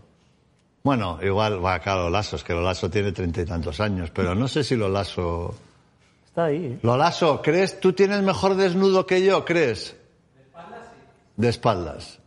Bueno, 0.83 1.19
igual 1.23 1.65
va 1.65 1.79
claro 1.79 2.11
Lasso, 2.11 2.37
es 2.37 2.45
que 2.45 2.53
Lolaso 2.53 2.91
tiene 2.91 3.13
treinta 3.13 3.41
y 3.41 3.45
tantos 3.47 3.81
años, 3.81 4.11
pero 4.13 4.35
no 4.35 4.49
sé 4.49 4.65
si 4.65 4.77
Lolaso... 4.77 5.55
Está 6.27 6.45
ahí, 6.47 6.67
¿eh? 6.67 6.79
Lolaso, 6.83 7.41
¿crees? 7.41 7.81
¿Tú 7.81 7.93
tienes 7.95 8.23
mejor 8.23 8.57
desnudo 8.57 9.07
que 9.07 9.23
yo, 9.25 9.45
crees? 9.47 9.95
De 11.41 11.49
espaldas, 11.49 12.05
espaldas. 12.05 12.19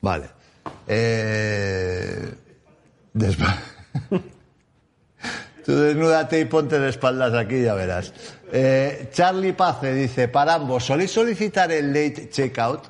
Vale. 0.00 0.30
Eh... 0.88 2.34
De 3.12 3.28
espa- 3.30 3.58
Tú 5.64 5.74
desnúdate 5.76 6.38
y 6.40 6.44
ponte 6.44 6.78
de 6.78 6.88
espaldas 6.90 7.34
aquí, 7.34 7.62
ya 7.62 7.74
verás. 7.74 8.12
Eh, 8.52 9.10
Charlie 9.12 9.52
Pace 9.52 9.92
dice, 9.94 10.28
para 10.28 10.54
ambos, 10.54 10.84
¿soléis 10.84 11.10
solicitar 11.10 11.72
el 11.72 11.88
late 11.88 12.30
checkout? 12.30 12.84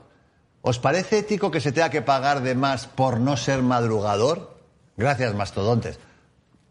¿Os 0.60 0.78
parece 0.78 1.18
ético 1.18 1.50
que 1.50 1.60
se 1.60 1.72
tenga 1.72 1.88
que 1.90 2.02
pagar 2.02 2.42
de 2.42 2.54
más 2.54 2.86
por 2.86 3.18
no 3.18 3.36
ser 3.36 3.62
madrugador? 3.62 4.58
Gracias, 4.96 5.34
mastodontes. 5.34 5.98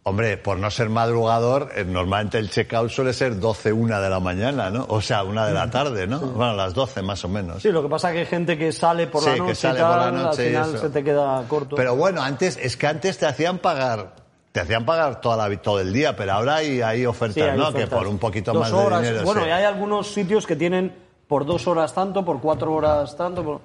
Hombre, 0.07 0.37
por 0.37 0.59
no 0.59 0.69
ser 0.69 0.87
madrugador, 0.89 1.71
eh, 1.75 1.83
normalmente 1.83 2.37
el 2.37 2.51
checkout 2.51 2.91
suele 2.91 3.11
ser 3.11 3.39
12, 3.39 3.73
una 3.73 3.99
de 3.99 4.07
la 4.07 4.19
mañana, 4.19 4.69
¿no? 4.69 4.85
O 4.89 5.01
sea, 5.01 5.23
una 5.23 5.47
de 5.47 5.53
la 5.53 5.71
tarde, 5.71 6.05
¿no? 6.05 6.19
Bueno, 6.19 6.53
las 6.53 6.75
12 6.75 7.01
más 7.01 7.25
o 7.25 7.27
menos. 7.27 7.63
Sí, 7.63 7.71
lo 7.71 7.81
que 7.81 7.89
pasa 7.89 8.09
es 8.09 8.13
que 8.13 8.19
hay 8.19 8.25
gente 8.27 8.55
que 8.55 8.71
sale 8.71 9.07
por 9.07 9.23
Sí, 9.23 9.29
la 9.29 9.33
que 9.33 9.39
noche 9.41 9.55
sale 9.55 9.79
y 9.79 9.81
tal, 9.81 9.91
por 9.91 9.99
la 9.99 10.11
noche 10.11 10.51
y 10.51 10.55
al 10.55 10.65
final 10.65 10.79
se 10.79 10.89
te 10.91 11.03
queda 11.03 11.43
corto. 11.47 11.75
Pero 11.75 11.95
bueno, 11.95 12.21
antes, 12.21 12.55
es 12.61 12.77
que 12.77 12.85
antes 12.85 13.17
te 13.17 13.25
hacían 13.25 13.57
pagar, 13.57 14.13
te 14.51 14.59
hacían 14.59 14.85
pagar 14.85 15.21
toda 15.21 15.49
la, 15.49 15.57
todo 15.59 15.79
el 15.79 15.91
día, 15.91 16.15
pero 16.15 16.33
ahora 16.33 16.57
hay, 16.57 16.83
hay 16.83 17.03
ofertas, 17.07 17.33
Sí, 17.33 17.41
hay 17.41 17.57
¿no? 17.57 17.69
ofertas. 17.69 17.89
Que 17.89 17.95
por 17.95 18.07
un 18.07 18.19
poquito 18.19 18.53
Dos 18.53 18.61
más 18.61 18.73
horas. 18.73 19.01
de 19.01 19.07
dinero. 19.07 19.25
Bueno, 19.25 19.41
sí. 19.41 19.47
y 19.47 19.51
hay 19.51 19.63
algunos 19.63 20.13
sitios 20.13 20.45
que 20.45 20.55
tienen 20.55 20.93
por 21.27 21.47
dos 21.47 21.65
horas 21.65 21.95
tanto, 21.95 22.23
por 22.23 22.39
cuatro 22.41 22.71
horas 22.73 23.17
tanto. 23.17 23.43
por- 23.43 23.61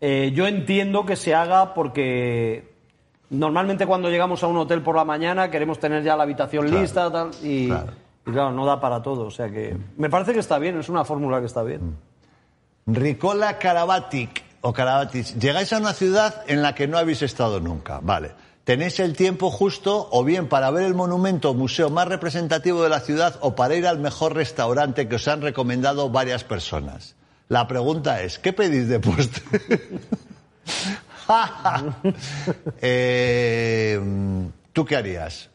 Eh, 0.00 0.32
yo 0.34 0.48
entiendo 0.48 1.06
que 1.06 1.14
se 1.14 1.32
haga 1.36 1.72
porque 1.72 2.71
normalmente 3.32 3.86
cuando 3.86 4.08
llegamos 4.10 4.42
a 4.42 4.46
un 4.46 4.56
hotel 4.58 4.82
por 4.82 4.94
la 4.94 5.04
mañana 5.04 5.50
queremos 5.50 5.78
tener 5.80 6.04
ya 6.04 6.16
la 6.16 6.22
habitación 6.22 6.66
Claro. 6.66 6.80
lista 6.80 7.10
tal, 7.10 7.30
y, 7.42 7.66
Claro. 7.66 7.92
y 8.26 8.30
claro, 8.30 8.52
no 8.52 8.64
da 8.64 8.80
para 8.80 9.02
todo. 9.02 9.26
O 9.26 9.30
sea 9.30 9.50
que 9.50 9.76
me 9.96 10.08
parece 10.08 10.32
que 10.32 10.38
está 10.40 10.58
bien, 10.58 10.78
es 10.78 10.88
una 10.88 11.04
fórmula 11.04 11.40
que 11.40 11.46
está 11.46 11.62
bien. 11.62 11.96
Ricola 12.86 13.58
Karabatic 13.58 14.44
o 14.60 14.72
Karabatic. 14.72 15.38
Llegáis 15.38 15.72
a 15.72 15.78
una 15.78 15.92
ciudad 15.92 16.42
en 16.46 16.62
la 16.62 16.74
que 16.74 16.86
no 16.88 16.98
habéis 16.98 17.22
estado 17.22 17.58
nunca, 17.60 18.00
vale. 18.02 18.32
Tenéis 18.64 19.00
el 19.00 19.16
tiempo 19.16 19.50
justo 19.50 20.08
o 20.12 20.22
bien 20.22 20.48
para 20.48 20.70
ver 20.70 20.84
el 20.84 20.94
monumento 20.94 21.50
o 21.50 21.54
museo 21.54 21.90
más 21.90 22.06
representativo 22.06 22.80
de 22.82 22.88
la 22.88 23.00
ciudad 23.00 23.36
o 23.40 23.56
para 23.56 23.74
ir 23.74 23.88
al 23.88 23.98
mejor 23.98 24.34
restaurante 24.36 25.08
que 25.08 25.16
os 25.16 25.26
han 25.26 25.42
recomendado 25.42 26.10
varias 26.10 26.44
personas. 26.44 27.16
La 27.48 27.66
pregunta 27.66 28.22
es, 28.22 28.38
¿qué 28.38 28.52
pedís 28.52 28.88
de 28.88 29.00
postre? 29.00 29.42
Eh, 32.80 34.00
¿Tú 34.72 34.84
qué 34.84 34.96
harías? 34.96 35.50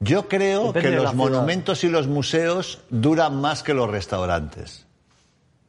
Yo 0.00 0.28
creo 0.28 0.72
Depende 0.72 0.90
que 0.90 0.96
los 1.02 1.14
monumentos 1.14 1.82
y 1.84 1.88
los 1.88 2.06
museos 2.06 2.80
duran 2.90 3.40
más 3.40 3.62
que 3.62 3.72
los 3.74 3.90
restaurantes. 3.90 4.86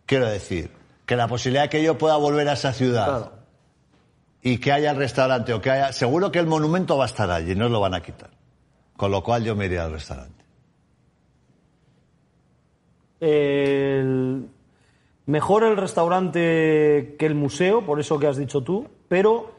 Quiero 0.05 0.27
decir, 0.27 0.69
que 1.05 1.15
la 1.15 1.27
posibilidad 1.27 1.63
de 1.63 1.69
que 1.69 1.81
yo 1.83 1.97
pueda 1.97 2.17
volver 2.17 2.47
a 2.49 2.53
esa 2.53 2.73
ciudad 2.73 3.05
Claro. 3.05 3.31
y 4.41 4.57
que 4.57 4.71
haya 4.73 4.91
el 4.91 4.97
restaurante 4.97 5.53
o 5.53 5.61
que 5.61 5.71
haya... 5.71 5.93
Seguro 5.93 6.31
que 6.31 6.39
el 6.39 6.47
monumento 6.47 6.97
va 6.97 7.05
a 7.05 7.07
estar 7.07 7.31
allí, 7.31 7.55
no 7.55 7.69
lo 7.69 7.79
van 7.79 7.93
a 7.93 8.01
quitar. 8.01 8.29
Con 8.97 9.11
lo 9.11 9.23
cual 9.23 9.43
yo 9.43 9.55
me 9.55 9.65
iría 9.65 9.85
al 9.85 9.91
restaurante. 9.93 10.43
el- 13.19 14.49
mejor 15.27 15.63
el 15.63 15.77
restaurante 15.77 17.15
que 17.19 17.25
el 17.25 17.35
museo, 17.35 17.85
por 17.85 17.99
eso 17.99 18.17
que 18.17 18.27
has 18.27 18.37
dicho 18.37 18.61
tú, 18.61 18.87
pero 19.07 19.51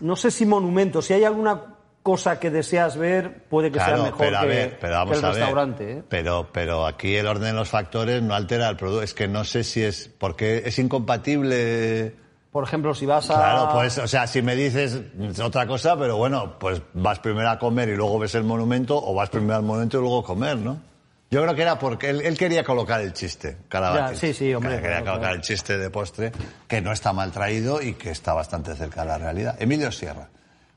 no 0.00 0.16
sé 0.16 0.32
si 0.32 0.44
monumento, 0.44 1.00
si 1.00 1.12
hay 1.12 1.24
alguna 1.24 1.76
cosa 2.02 2.40
que 2.40 2.50
deseas 2.50 2.96
ver, 2.96 3.44
puede 3.44 3.70
que 3.70 3.78
sea 3.78 3.96
mejor 3.96 4.18
pero 4.18 4.38
a 4.38 4.40
que, 4.40 4.46
ver, 4.48 4.78
pero 4.80 4.94
vamos 4.94 5.12
que 5.12 5.18
el 5.18 5.24
a 5.24 5.28
ver. 5.28 5.36
restaurante. 5.36 5.92
¿eh? 5.92 6.02
Pero, 6.08 6.48
pero 6.50 6.86
aquí 6.86 7.14
el 7.14 7.26
orden 7.26 7.44
de 7.44 7.52
los 7.52 7.68
factores 7.68 8.22
no 8.22 8.34
altera 8.34 8.68
el 8.68 8.76
producto. 8.76 9.02
Es 9.02 9.14
que 9.14 9.28
no 9.28 9.44
sé 9.44 9.62
si 9.62 9.82
es 9.84 10.10
porque 10.18 10.62
es 10.64 10.78
incompatible. 10.80 12.16
Por 12.50 12.64
ejemplo, 12.64 12.92
si 12.92 13.06
vas 13.06 13.30
a... 13.30 13.34
Claro, 13.34 13.68
pues, 13.72 13.96
o 13.98 14.08
sea, 14.08 14.26
si 14.26 14.42
me 14.42 14.56
dices 14.56 15.00
es 15.20 15.40
otra 15.40 15.66
cosa, 15.66 15.96
pero 15.96 16.16
bueno, 16.16 16.58
pues 16.58 16.82
vas 16.92 17.18
primero 17.20 17.48
a 17.48 17.58
comer 17.58 17.88
y 17.90 17.96
luego 17.96 18.18
ves 18.18 18.34
el 18.34 18.44
monumento, 18.44 19.00
o 19.02 19.14
vas 19.14 19.30
primero 19.30 19.56
al 19.56 19.62
monumento 19.62 19.98
y 19.98 20.00
luego 20.00 20.20
a 20.20 20.24
comer, 20.24 20.58
¿no? 20.58 20.91
Yo 21.32 21.40
creo 21.42 21.54
que 21.54 21.62
era 21.62 21.78
porque 21.78 22.10
él, 22.10 22.20
él 22.20 22.36
quería 22.36 22.62
colocar 22.62 23.00
el 23.00 23.14
chiste, 23.14 23.56
Carabatis. 23.66 24.20
Ya, 24.20 24.26
sí, 24.28 24.34
sí, 24.34 24.52
hombre, 24.52 24.76
Quería 24.76 24.88
claro, 24.88 25.04
colocar 25.04 25.20
claro. 25.20 25.34
el 25.36 25.40
chiste 25.40 25.78
de 25.78 25.88
postre, 25.88 26.30
que 26.68 26.82
no 26.82 26.92
está 26.92 27.14
mal 27.14 27.32
traído 27.32 27.80
y 27.80 27.94
que 27.94 28.10
está 28.10 28.34
bastante 28.34 28.74
cerca 28.74 29.00
de 29.00 29.06
la 29.06 29.16
realidad. 29.16 29.56
Emilio 29.58 29.90
Sierra. 29.90 30.28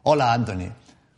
Hola, 0.04 0.32
Anthony. 0.32 0.72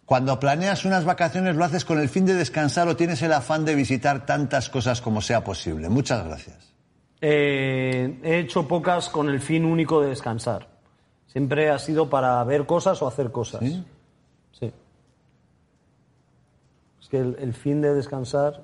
Cuando 0.06 0.40
planeas 0.40 0.86
unas 0.86 1.06
vacaciones, 1.06 1.56
¿lo 1.56 1.64
haces 1.64 1.86
con 1.86 2.00
el 2.00 2.10
fin 2.10 2.26
de 2.26 2.34
descansar 2.34 2.88
o 2.88 2.96
tienes 2.96 3.22
el 3.22 3.32
afán 3.32 3.64
de 3.64 3.76
visitar 3.76 4.26
tantas 4.26 4.72
cosas 4.72 5.02
como 5.02 5.22
sea 5.22 5.44
posible? 5.44 5.88
Muchas 5.88 6.26
gracias. 6.26 6.74
Eh, 7.22 8.20
he 8.24 8.40
hecho 8.40 8.68
pocas 8.68 9.08
con 9.10 9.30
el 9.30 9.40
fin 9.40 9.66
único 9.66 10.02
de 10.02 10.10
descansar. 10.10 10.68
Siempre 11.28 11.70
ha 11.70 11.78
sido 11.78 12.10
para 12.10 12.44
ver 12.44 12.66
cosas 12.66 13.00
o 13.04 13.08
hacer 13.08 13.32
cosas. 13.32 13.60
¿Sí? 13.60 13.86
Sí. 14.60 14.74
Es 17.00 17.08
que 17.08 17.20
el, 17.20 17.38
el 17.40 17.54
fin 17.54 17.82
de 17.82 17.94
descansar, 17.94 18.64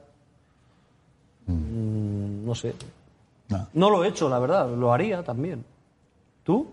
mm, 1.47 2.45
no 2.45 2.55
sé. 2.55 2.73
No. 3.49 3.67
No 3.73 3.89
lo 3.89 4.03
he 4.03 4.07
hecho, 4.07 4.29
la 4.29 4.39
verdad. 4.39 4.69
Lo 4.69 4.93
haría 4.93 5.23
también. 5.23 5.63
¿Tú? 6.43 6.71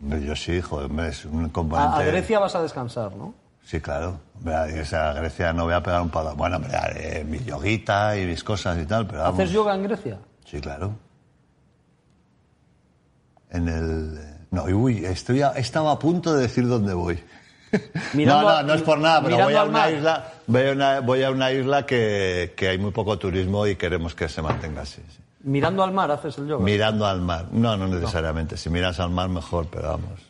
Yo 0.00 0.34
sí, 0.34 0.60
joder, 0.60 0.86
hombre, 0.86 1.08
es 1.08 1.24
un 1.24 1.48
componente... 1.50 1.96
a 1.96 2.02
Grecia 2.04 2.38
vas 2.40 2.54
a 2.56 2.62
descansar, 2.62 3.14
¿no? 3.14 3.34
Sí, 3.64 3.80
claro. 3.80 4.18
Hombre, 4.36 4.54
a 4.56 4.66
Grecia 5.14 5.52
no 5.52 5.64
voy 5.64 5.74
a 5.74 5.82
pegar 5.82 6.02
un 6.02 6.08
palo. 6.10 6.34
Bueno, 6.34 6.56
hombre, 6.56 6.74
haré 6.76 7.22
mi 7.24 7.38
yoguita 7.38 8.16
y 8.18 8.26
mis 8.26 8.42
cosas 8.42 8.78
y 8.78 8.86
tal, 8.86 9.06
pero 9.06 9.20
vamos. 9.22 9.38
¿Haces 9.38 9.52
yoga 9.52 9.74
en 9.76 9.84
Grecia? 9.84 10.18
Sí, 10.44 10.60
claro. 10.60 10.92
En 13.50 13.68
el... 13.68 14.18
No, 14.50 14.68
y 14.68 14.72
uy, 14.72 15.04
estoy 15.04 15.42
a- 15.42 15.50
estaba 15.52 15.92
a 15.92 15.98
punto 15.98 16.34
de 16.34 16.42
decir 16.42 16.66
dónde 16.66 16.94
voy. 16.94 17.22
Mirando 18.14 18.42
no, 18.42 18.56
no, 18.56 18.62
no 18.62 18.74
es 18.74 18.82
por 18.82 18.98
nada, 18.98 19.22
pero 19.22 19.38
voy 19.44 19.54
a 19.54 19.64
una 19.64 19.90
isla, 19.90 20.32
voy 20.46 20.68
a 20.68 20.72
una, 20.72 21.00
voy 21.00 21.22
a 21.22 21.30
una 21.30 21.52
isla 21.52 21.86
que, 21.86 22.54
que 22.56 22.68
hay 22.68 22.78
muy 22.78 22.90
poco 22.90 23.18
turismo 23.18 23.66
y 23.66 23.76
queremos 23.76 24.14
que 24.14 24.28
se 24.28 24.42
mantenga 24.42 24.82
así. 24.82 25.02
sí. 25.08 25.22
Mirando 25.44 25.82
al 25.82 25.92
mar 25.92 26.10
haces 26.10 26.38
el 26.38 26.46
yoga. 26.46 26.64
Mirando 26.64 27.06
al 27.06 27.20
mar. 27.20 27.46
No, 27.50 27.76
no 27.76 27.88
necesariamente. 27.88 28.56
Si 28.56 28.70
miras 28.70 29.00
al 29.00 29.10
mar, 29.10 29.28
mejor, 29.28 29.66
pero 29.70 29.88
vamos. 29.88 30.20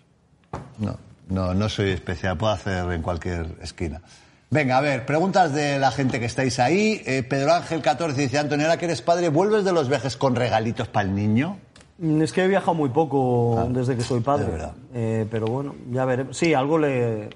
No, 0.79 0.99
no, 1.29 1.55
no 1.55 1.69
soy 1.69 1.91
especial. 1.91 2.37
Puedo 2.39 2.53
hacer 2.53 2.91
en 2.91 3.03
cualquier 3.03 3.47
esquina. 3.61 4.01
Venga, 4.51 4.79
a 4.79 4.81
ver, 4.81 5.07
preguntas 5.07 5.53
de 5.53 5.79
la 5.79 5.91
gente 5.91 6.21
que 6.21 6.27
estáis 6.27 6.59
ahí. 6.59 7.03
Eh, 7.07 7.23
Pedro 7.23 7.55
Ángel 7.55 7.81
14 7.81 8.21
dice, 8.21 8.39
Antonio, 8.39 8.67
ahora 8.67 8.79
que 8.79 8.85
eres 8.85 9.01
padre, 9.01 9.29
¿vuelves 9.29 9.65
de 9.65 9.73
los 9.73 9.89
viajes 9.89 10.17
con 10.17 10.35
regalitos 10.35 10.89
para 10.89 11.09
el 11.09 11.15
niño? 11.15 11.59
Mm, 12.03 12.21
Es 12.23 12.33
que 12.33 12.45
he 12.45 12.49
viajado 12.49 12.75
muy 12.75 12.89
poco 12.91 13.65
desde 13.71 13.97
que 13.97 14.03
soy 14.03 14.21
padre. 14.21 14.49
Eh, 14.93 15.27
pero 15.31 15.47
bueno, 15.47 15.75
ya 15.91 16.05
veremos. 16.05 16.37
Sí, 16.37 16.53
algo 16.53 16.77
le. 16.77 17.31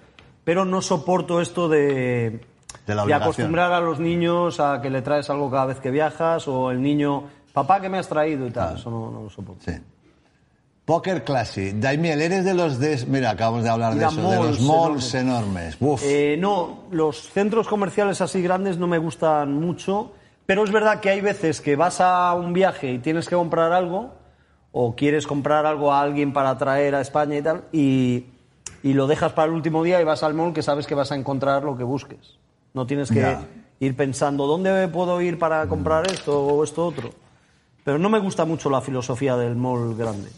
Pero 0.44 0.64
no 0.64 0.83
soporto 0.83 1.40
esto 1.40 1.68
de. 1.68 2.40
De 2.85 2.94
la 2.94 3.05
obligación. 3.05 3.22
acostumbrar 3.22 3.72
a 3.72 3.81
los 3.81 4.00
niños 4.00 4.61
a 4.61 4.81
que 4.83 4.90
le 4.90 5.02
traes 5.02 5.31
algo 5.31 5.50
cada 5.50 5.66
vez 5.66 5.81
que 5.81 5.90
viajas 5.90 6.46
o 6.48 6.70
el 6.70 6.83
niño, 6.83 7.24
papá, 7.52 7.81
¿qué 7.81 7.88
me 7.88 7.98
has 7.98 8.09
traído? 8.09 8.46
y 8.46 8.50
tal. 8.50 8.76
Eso 8.76 8.90
no, 8.90 9.11
no 9.11 9.22
lo 9.22 9.31
soporto. 9.31 9.62
Sí. 9.64 9.76
Poker 10.85 11.24
Classic. 11.24 11.74
Daimiel, 11.74 12.22
eres 12.22 12.44
de 12.44 12.55
los 12.55 12.79
de... 12.79 13.05
Mira, 13.09 13.31
acabamos 13.31 13.64
de 13.64 13.70
hablar 13.70 13.94
de 13.96 14.05
eso, 14.05 14.31
de 14.31 14.37
los 14.37 14.61
malls 14.61 15.14
enormes. 15.14 15.76
Eh, 16.05 16.37
no, 16.38 16.85
los 16.92 17.29
centros 17.31 17.66
comerciales 17.66 18.20
así 18.20 18.40
grandes 18.40 18.79
no 18.79 18.87
me 18.87 18.98
gustan 18.98 19.52
mucho, 19.55 20.12
pero 20.46 20.62
es 20.62 20.70
verdad 20.70 21.00
que 21.00 21.11
hay 21.11 21.20
veces 21.20 21.61
que 21.61 21.74
vas 21.74 22.00
a 22.00 22.33
un 22.35 22.52
viaje 22.52 22.92
y 22.92 22.98
tienes 23.00 23.29
que 23.29 23.35
comprar 23.35 23.72
algo, 23.72 24.12
o 24.79 24.95
quieres 24.95 25.27
comprar 25.27 25.65
algo 25.65 25.91
a 25.91 26.03
alguien 26.03 26.35
para 26.35 26.59
traer 26.59 26.95
a 26.95 27.01
España 27.01 27.39
y 27.39 27.41
tal, 27.41 27.65
y, 27.73 28.27
y 28.83 28.93
lo 28.93 29.07
dejas 29.07 29.33
para 29.33 29.49
el 29.49 29.55
último 29.55 29.83
día 29.83 30.03
y 30.03 30.05
vas 30.05 30.23
al 30.23 30.35
mall 30.35 30.53
que 30.53 30.62
sabes 30.62 30.87
que 30.87 30.95
vas 30.95 31.11
a 31.12 31.15
encontrar 31.15 31.65
lo 31.65 31.79
que 31.79 31.83
busques. 31.83 32.37
No 32.75 32.87
tienes 32.87 33.11
que 33.11 33.39
ir 33.81 33.97
pensando, 33.97 34.47
¿dónde 34.47 34.87
puedo 34.89 35.23
ir 35.23 35.39
para 35.39 35.67
comprar 35.67 36.07
esto 36.11 36.45
o 36.45 36.62
esto 36.62 36.85
otro? 36.85 37.09
Pero 37.85 37.99
no 37.99 38.11
me 38.11 38.19
gusta 38.19 38.45
mucho 38.45 38.69
la 38.69 38.83
filosofía 38.83 39.35
del 39.39 39.57
mall 39.57 39.97
grande. 39.97 40.29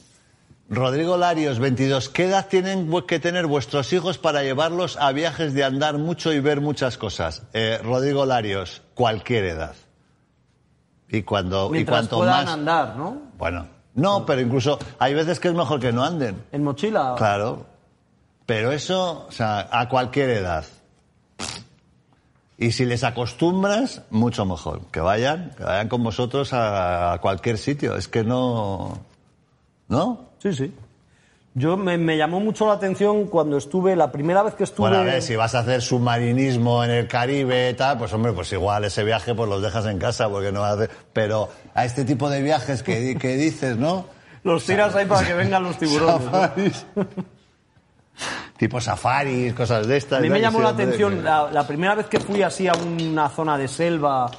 Rodrigo 0.69 1.17
Larios, 1.17 1.59
22. 1.59 2.09
¿Qué 2.09 2.27
edad 2.27 2.47
tienen 2.47 2.89
que 3.09 3.19
tener 3.19 3.49
vuestros 3.49 3.93
hijos 3.93 4.19
para 4.19 4.45
llevarlos 4.45 4.99
a 4.99 5.11
viajes 5.11 5.53
de 5.53 5.65
andar 5.65 5.99
mucho 5.99 6.33
y 6.33 6.39
ver 6.39 6.61
muchas 6.61 6.97
cosas? 6.97 7.43
Eh, 7.55 7.81
Rodrigo 7.83 8.25
Larios, 8.25 8.83
cualquier 8.95 9.47
edad. 9.47 9.75
Y 11.09 11.23
cuando 11.23 11.71
y 11.71 11.73
Mientras 11.73 12.03
cuanto 12.03 12.19
puedan 12.19 12.45
más. 12.45 12.55
andar, 12.55 12.97
¿no? 12.97 13.17
Bueno, 13.37 13.78
no, 13.99 14.25
pero 14.25 14.41
incluso 14.41 14.79
hay 14.99 15.15
veces 15.15 15.41
que 15.41 15.49
es 15.49 15.55
mejor 15.55 15.81
que 15.81 15.93
no 15.93 16.05
anden. 16.05 16.43
En 16.53 16.65
mochila. 16.65 17.15
Claro. 17.17 17.67
Pero 18.47 18.73
eso, 18.73 19.27
o 19.29 19.33
sea, 19.33 19.69
a 19.71 19.89
cualquier 19.89 20.31
edad. 20.31 20.65
Y 22.57 22.73
si 22.73 22.85
les 22.85 23.05
acostumbras, 23.05 24.03
mucho 24.11 24.45
mejor. 24.45 24.81
Que 24.91 25.01
vayan, 25.01 25.53
que 25.57 25.65
vayan 25.65 25.89
con 25.89 26.03
vosotros 26.03 26.53
a, 26.53 27.13
a 27.13 27.21
cualquier 27.21 27.59
sitio. 27.59 27.97
Es 27.97 28.09
que 28.09 28.25
no. 28.25 28.99
¿No? 29.89 30.31
Sí, 30.39 30.53
sí. 30.55 30.73
Yo 31.59 31.77
me, 31.77 31.99
me 31.99 32.17
llamó 32.17 32.41
mucho 32.41 32.67
la 32.67 32.75
atención 32.75 33.27
cuando 33.27 33.57
estuve, 33.57 33.97
la 33.97 34.13
primera 34.13 34.43
vez 34.43 34.55
que 34.55 34.65
estuve... 34.65 34.89
Bueno, 34.89 35.03
a 35.03 35.05
ver, 35.05 35.23
si 35.23 35.35
vas 35.37 35.55
a 35.55 35.61
hacer 35.61 35.83
submarinismo 35.83 36.85
en 36.85 36.91
el 36.91 37.09
Caribe 37.09 37.71
y 37.71 37.75
tal, 37.75 37.99
pues 37.99 38.13
hombre, 38.13 38.33
pues 38.33 38.53
igual 38.53 38.85
ese 38.85 39.03
viaje 39.05 39.35
pues 39.35 39.49
los 39.49 39.61
dejas 39.63 39.87
en 39.87 39.99
casa 39.99 40.29
porque 40.29 40.53
no 40.53 40.61
vas 40.61 40.71
a 40.71 40.75
hacer... 40.75 40.91
Pero 41.13 41.49
a 41.75 41.85
este 41.85 42.05
tipo 42.05 42.31
de 42.31 42.43
viajes 42.43 42.83
que, 42.83 43.17
que 43.17 43.37
dices, 43.37 43.77
¿no? 43.77 44.07
Los 44.45 44.65
tiras 44.65 44.95
ahí 44.95 45.05
para 45.07 45.27
que 45.27 45.35
vengan 45.35 45.63
los 45.65 45.77
tiburones. 45.79 46.25
¿no? 46.27 46.31
Safaris. 46.31 46.87
tipo 48.57 48.81
safaris, 48.81 49.53
cosas 49.55 49.87
de 49.87 49.97
estas. 49.97 50.19
A 50.19 50.23
mí 50.23 50.31
me 50.31 50.41
llamó 50.41 50.61
la 50.61 50.71
atención 50.71 51.23
la, 51.25 51.51
la 51.51 51.67
primera 51.67 51.95
vez 51.95 52.07
que 52.07 52.21
fui 52.21 52.43
así 52.43 52.67
a 52.69 52.73
una 52.75 53.29
zona 53.29 53.57
de 53.59 53.69
selva 53.69 54.31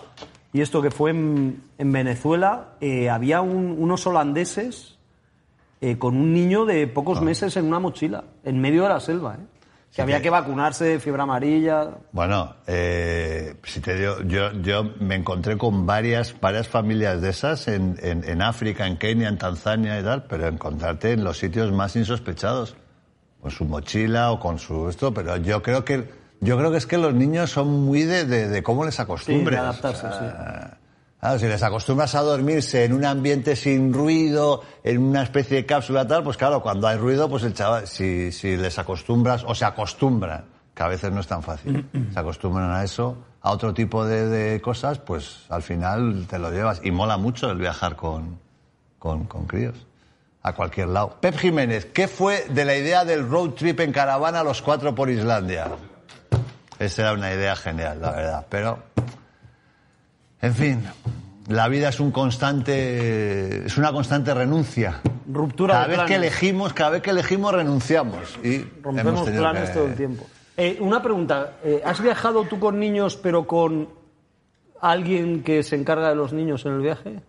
y 0.52 0.62
esto 0.62 0.82
que 0.82 0.92
fue 0.92 1.12
en, 1.12 1.64
en 1.78 1.92
Venezuela, 1.92 2.70
eh, 2.82 3.10
había 3.10 3.42
un- 3.42 3.76
unos 3.78 4.06
holandeses 4.08 4.98
eh, 5.82 5.98
con 5.98 6.16
un 6.18 6.34
niño 6.34 6.66
de 6.66 6.84
Ah. 6.84 6.94
pocos 6.94 7.22
meses 7.22 7.56
en 7.58 7.66
una 7.66 7.80
mochila, 7.80 8.24
en 8.44 8.60
medio 8.60 8.84
de 8.84 8.90
la 8.90 9.00
selva. 9.00 9.36
¿eh? 9.36 9.46
Que 9.96 10.04
había 10.04 10.18
que- 10.18 10.24
que 10.24 10.30
vacunarse 10.30 10.86
de 10.86 11.00
fiebre 11.00 11.24
amarilla. 11.24 11.90
Bueno, 12.12 12.54
eh, 12.68 13.56
si 13.64 13.80
te 13.80 13.96
digo, 13.96 14.22
yo, 14.28 14.52
yo 14.62 14.84
me 15.00 15.16
encontré 15.16 15.58
con 15.58 15.86
varias, 15.88 16.36
varias 16.40 16.68
familias 16.68 17.22
de 17.22 17.30
esas 17.30 17.68
en, 17.68 17.98
en, 18.04 18.24
en 18.24 18.42
África, 18.44 18.86
en 18.86 18.98
Kenia, 18.98 19.30
en 19.30 19.38
Tanzania 19.40 20.00
y 20.00 20.04
tal, 20.04 20.26
pero 20.26 20.48
encontrarte 20.48 21.14
en 21.14 21.24
los 21.24 21.40
sitios 21.40 21.72
más 21.72 21.96
insospechados, 21.96 22.76
con 23.42 23.50
su 23.50 23.66
mochila 23.66 24.32
o 24.32 24.40
con 24.40 24.60
su 24.60 24.90
esto, 24.90 25.12
pero 25.14 25.38
yo 25.38 25.64
creo 25.64 25.84
que 25.84 26.08
yo 26.42 26.56
creo 26.58 26.72
que 26.72 26.78
es 26.78 26.86
que 26.86 26.98
los 26.98 27.14
niños 27.14 27.50
son 27.50 27.68
muy 27.86 28.04
de, 28.04 28.26
de, 28.26 28.48
de 28.48 28.64
cómo 28.64 28.86
les 28.86 28.96
Sí, 28.96 29.02
acostumbres. 29.02 29.60
de 29.60 29.66
adaptarse, 29.66 30.08
sí. 30.08 30.26
Claro, 31.20 31.38
si 31.38 31.48
les 31.48 31.62
acostumbras 31.62 32.16
a 32.16 32.22
dormirse 32.22 32.86
en 32.86 32.94
un 32.94 33.04
ambiente 33.04 33.58
sin 33.58 33.94
ruido, 33.94 34.64
en 34.84 35.00
una 35.00 35.24
especie 35.24 35.58
de 35.58 35.66
cápsula 35.66 36.08
tal, 36.08 36.24
pues 36.24 36.38
claro, 36.38 36.62
cuando 36.62 36.88
hay 36.88 36.98
ruido, 36.98 37.30
pues 37.30 37.44
el 37.44 37.54
chaval, 37.54 37.88
si, 37.88 38.32
si 38.32 38.56
les 38.56 38.80
acostumbras, 38.80 39.44
o 39.46 39.54
se 39.54 39.66
acostumbran, 39.66 40.46
que 40.74 40.82
a 40.82 40.88
veces 40.88 41.12
no 41.12 41.20
es 41.20 41.28
tan 41.28 41.44
fácil, 41.44 41.86
se 42.14 42.20
acostumbran 42.20 42.72
a 42.72 42.86
eso, 42.86 43.18
a 43.42 43.52
otro 43.52 43.74
tipo 43.74 44.06
de, 44.06 44.28
de 44.28 44.62
cosas, 44.62 45.00
pues 45.00 45.46
al 45.50 45.62
final 45.62 46.26
te 46.30 46.40
lo 46.40 46.52
llevas. 46.52 46.80
Y 46.84 46.92
mola 46.92 47.18
mucho 47.18 47.52
el 47.52 47.58
viajar 47.58 47.98
con, 47.98 48.40
con, 48.98 49.26
con 49.26 49.46
críos, 49.46 49.76
a 50.42 50.54
cualquier 50.54 50.88
lado. 50.88 51.18
Pep 51.20 51.38
Jiménez, 51.38 51.84
¿qué 51.86 52.08
fue 52.08 52.46
de 52.50 52.64
la 52.64 52.78
idea 52.78 53.04
del 53.04 53.28
road 53.28 53.52
trip 53.52 53.82
en 53.82 53.92
caravana 53.92 54.42
los 54.42 54.62
cuatro 54.62 54.96
por 54.96 55.10
Islandia? 55.10 55.68
Esa 56.80 57.02
era 57.02 57.14
una 57.14 57.34
idea 57.34 57.58
genial, 57.58 58.00
la 58.00 58.12
verdad, 58.12 58.46
pero 58.50 58.80
en 60.42 60.54
fin, 60.56 60.84
la 61.48 61.68
vida 61.68 61.90
es 61.90 62.00
un 62.00 62.12
constante, 62.12 63.66
es 63.66 63.78
una 63.78 63.92
constante 63.92 64.34
renuncia. 64.34 65.02
Ruptura 65.32 65.74
Cada 65.76 65.88
de 65.88 65.98
vez 65.98 66.06
que 66.06 66.16
elegimos, 66.16 66.74
cada 66.74 66.90
vez 66.92 67.02
que 67.02 67.10
elegimos 67.12 67.54
renunciamos 67.54 68.38
y 68.44 68.64
Rompemos 68.82 69.30
planes 69.30 69.70
que- 69.70 69.76
todo 69.76 69.86
el 69.88 69.96
tiempo. 69.96 70.26
Eh, 70.58 70.78
una 70.82 71.02
pregunta, 71.02 71.54
eh, 71.64 71.82
¿has 71.86 72.02
viajado 72.02 72.44
tú 72.44 72.60
con 72.60 72.80
niños 72.80 73.16
pero 73.16 73.48
con 73.48 73.88
alguien 74.82 75.42
que 75.44 75.64
se 75.64 75.76
encarga 75.76 76.10
de 76.10 76.16
los 76.16 76.34
niños 76.34 76.66
en 76.66 76.74
el 76.74 76.82
viaje? 76.82 77.22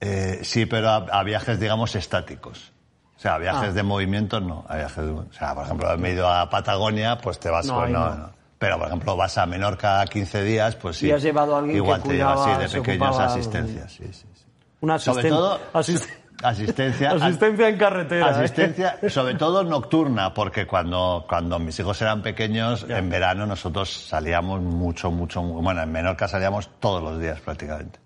Eh, 0.00 0.40
sí, 0.42 0.64
pero 0.66 0.88
a, 0.88 0.96
a 0.96 1.22
viajes, 1.24 1.60
digamos, 1.60 1.94
estáticos. 1.94 2.72
O 3.16 3.20
sea, 3.20 3.34
a 3.34 3.38
viajes 3.38 3.70
Ah. 3.70 3.72
de 3.72 3.82
movimiento 3.82 4.40
no. 4.40 4.64
A 4.66 4.76
viajes 4.76 5.04
de- 5.04 5.10
o 5.10 5.26
sea, 5.32 5.54
por 5.54 5.64
ejemplo, 5.66 5.98
me 5.98 6.10
he 6.10 6.12
ido 6.14 6.26
a 6.26 6.48
Patagonia, 6.48 7.18
pues 7.18 7.38
te 7.38 7.50
vas 7.50 7.66
No, 7.66 7.74
con. 7.74 7.92
no. 7.92 8.30
Pero, 8.60 8.78
por 8.78 8.86
ejemplo, 8.88 9.16
vas 9.16 9.36
a 9.38 9.46
Menorca 9.46 10.04
15 10.04 10.42
días, 10.44 10.76
pues 10.76 10.98
sí. 10.98 11.06
Y 11.08 11.10
has 11.12 11.22
llevado 11.22 11.56
a 11.56 11.58
alguien 11.60 11.78
Igual 11.78 12.02
que 12.02 12.08
te 12.10 12.14
cuidaba, 12.14 12.44
sí, 12.68 12.74
de 12.76 12.80
ocupaba- 12.80 13.24
asistencias, 13.24 13.90
sí, 13.92 14.04
sí. 14.12 14.26
sí. 14.34 14.44
Una 14.82 14.98
Sobre 14.98 15.22
asisten- 15.22 15.30
todo, 15.30 15.60
asist- 15.72 16.08
asistencia. 16.42 17.10
asistencia 17.12 17.68
en 17.70 17.78
carretera. 17.78 18.26
¿eh? 18.26 18.30
Asistencia, 18.34 18.98
sobre 19.08 19.34
todo 19.36 19.64
nocturna, 19.64 20.34
porque 20.34 20.66
cuando, 20.66 21.24
cuando 21.26 21.58
mis 21.58 21.78
hijos 21.80 22.00
eran 22.02 22.20
pequeños, 22.22 22.84
en 22.86 23.08
verano 23.08 23.46
nosotros 23.46 23.90
salíamos 23.90 24.60
mucho, 24.60 25.10
mucho, 25.10 25.42
mu- 25.42 25.62
bueno, 25.62 25.82
en 25.82 25.90
Menorca 25.90 26.28
salíamos 26.28 26.68
todos 26.80 27.02
los 27.02 27.18
días 27.18 27.40
prácticamente. 27.40 27.98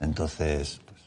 Entonces, 0.00 0.80
pues. 0.86 0.98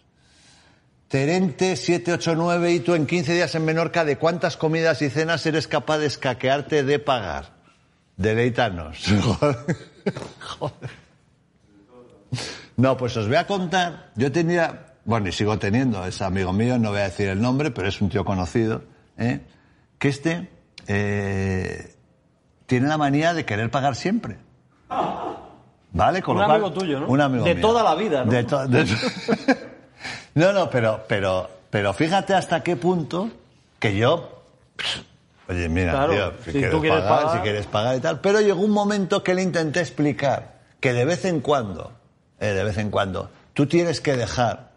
Terente 1.10 1.76
789 1.76 2.72
y 2.72 2.80
tú 2.80 2.96
en 2.96 3.06
15 3.06 3.34
días 3.34 3.54
en 3.56 3.66
Menorca, 3.66 4.06
¿de 4.06 4.18
cuántas 4.18 4.56
comidas 4.58 5.02
y 5.02 5.10
cenas 5.10 5.46
eres 5.46 5.68
capaz 5.68 5.98
de 5.98 6.06
escaquearte 6.08 6.84
de 6.84 7.00
pagar? 7.00 7.62
Deleítanos. 8.18 8.98
Joder. 10.40 10.90
No, 12.78 12.98
pues 12.98 13.16
os 13.18 13.28
voy 13.28 13.36
a 13.38 13.46
contar. 13.46 14.12
Yo 14.16 14.32
tenía, 14.32 14.94
bueno, 15.06 15.30
y 15.30 15.32
sigo 15.32 15.58
teniendo, 15.60 16.06
es 16.06 16.22
amigo 16.22 16.52
mío, 16.54 16.80
no 16.80 16.90
voy 16.90 17.00
a 17.00 17.04
decir 17.04 17.30
el 17.30 17.42
nombre, 17.42 17.72
pero 17.72 17.88
es 17.88 18.02
un 18.02 18.10
tío 18.10 18.26
conocido, 18.26 18.84
¿eh? 19.18 19.42
que 20.00 20.08
este 20.10 20.50
eh, 20.88 21.96
tiene 22.66 22.88
la 22.88 22.98
manía 22.98 23.34
de 23.34 23.46
querer 23.46 23.70
pagar 23.70 23.96
siempre. 23.96 24.38
¿Vale? 25.92 26.24
Con 26.24 26.36
Un 26.38 26.42
lo 26.42 26.48
cual- 26.48 26.62
amigo 26.64 26.74
tuyo, 26.74 27.00
¿no? 27.02 27.08
Un 27.08 27.22
amigo 27.22 27.44
De 27.46 27.54
mío. 27.54 27.62
toda 27.62 27.84
la 27.84 27.94
vida, 27.96 28.26
¿no? 28.26 28.32
De 28.32 28.44
de- 28.44 28.88
no, 30.34 30.52
no, 30.52 30.70
pero, 30.72 31.06
pero, 31.08 31.48
pero 31.70 31.94
fíjate 31.94 32.34
hasta 32.34 32.64
qué 32.64 32.76
punto 32.76 33.30
que 33.80 33.96
yo 33.96 34.42
Oye, 35.50 35.68
mira, 35.70 35.92
Claro, 35.92 36.14
tío, 36.14 36.32
si, 36.40 36.44
si 36.46 36.52
quieres 36.54 36.72
tú 36.72 36.82
quieres 36.82 37.02
pagar, 37.02 37.20
pagar- 37.24 37.36
si 37.36 37.40
quieres 37.44 37.66
pagar 37.68 37.98
y 37.98 38.00
tal. 38.00 38.20
Pero 38.22 38.40
llegó 38.42 38.62
un 38.62 38.72
momento 38.72 39.24
que 39.24 39.34
le 39.34 39.42
intenté 39.42 39.82
explicar 39.82 40.54
que 40.80 40.94
de 40.94 41.06
vez 41.06 41.26
en 41.26 41.42
cuando, 41.42 41.92
eh, 42.40 42.48
de 42.48 42.64
vez 42.64 42.78
en 42.78 42.90
cuando, 42.90 43.30
tú 43.54 43.66
tienes 43.68 44.00
que 44.02 44.16
dejar, 44.16 44.72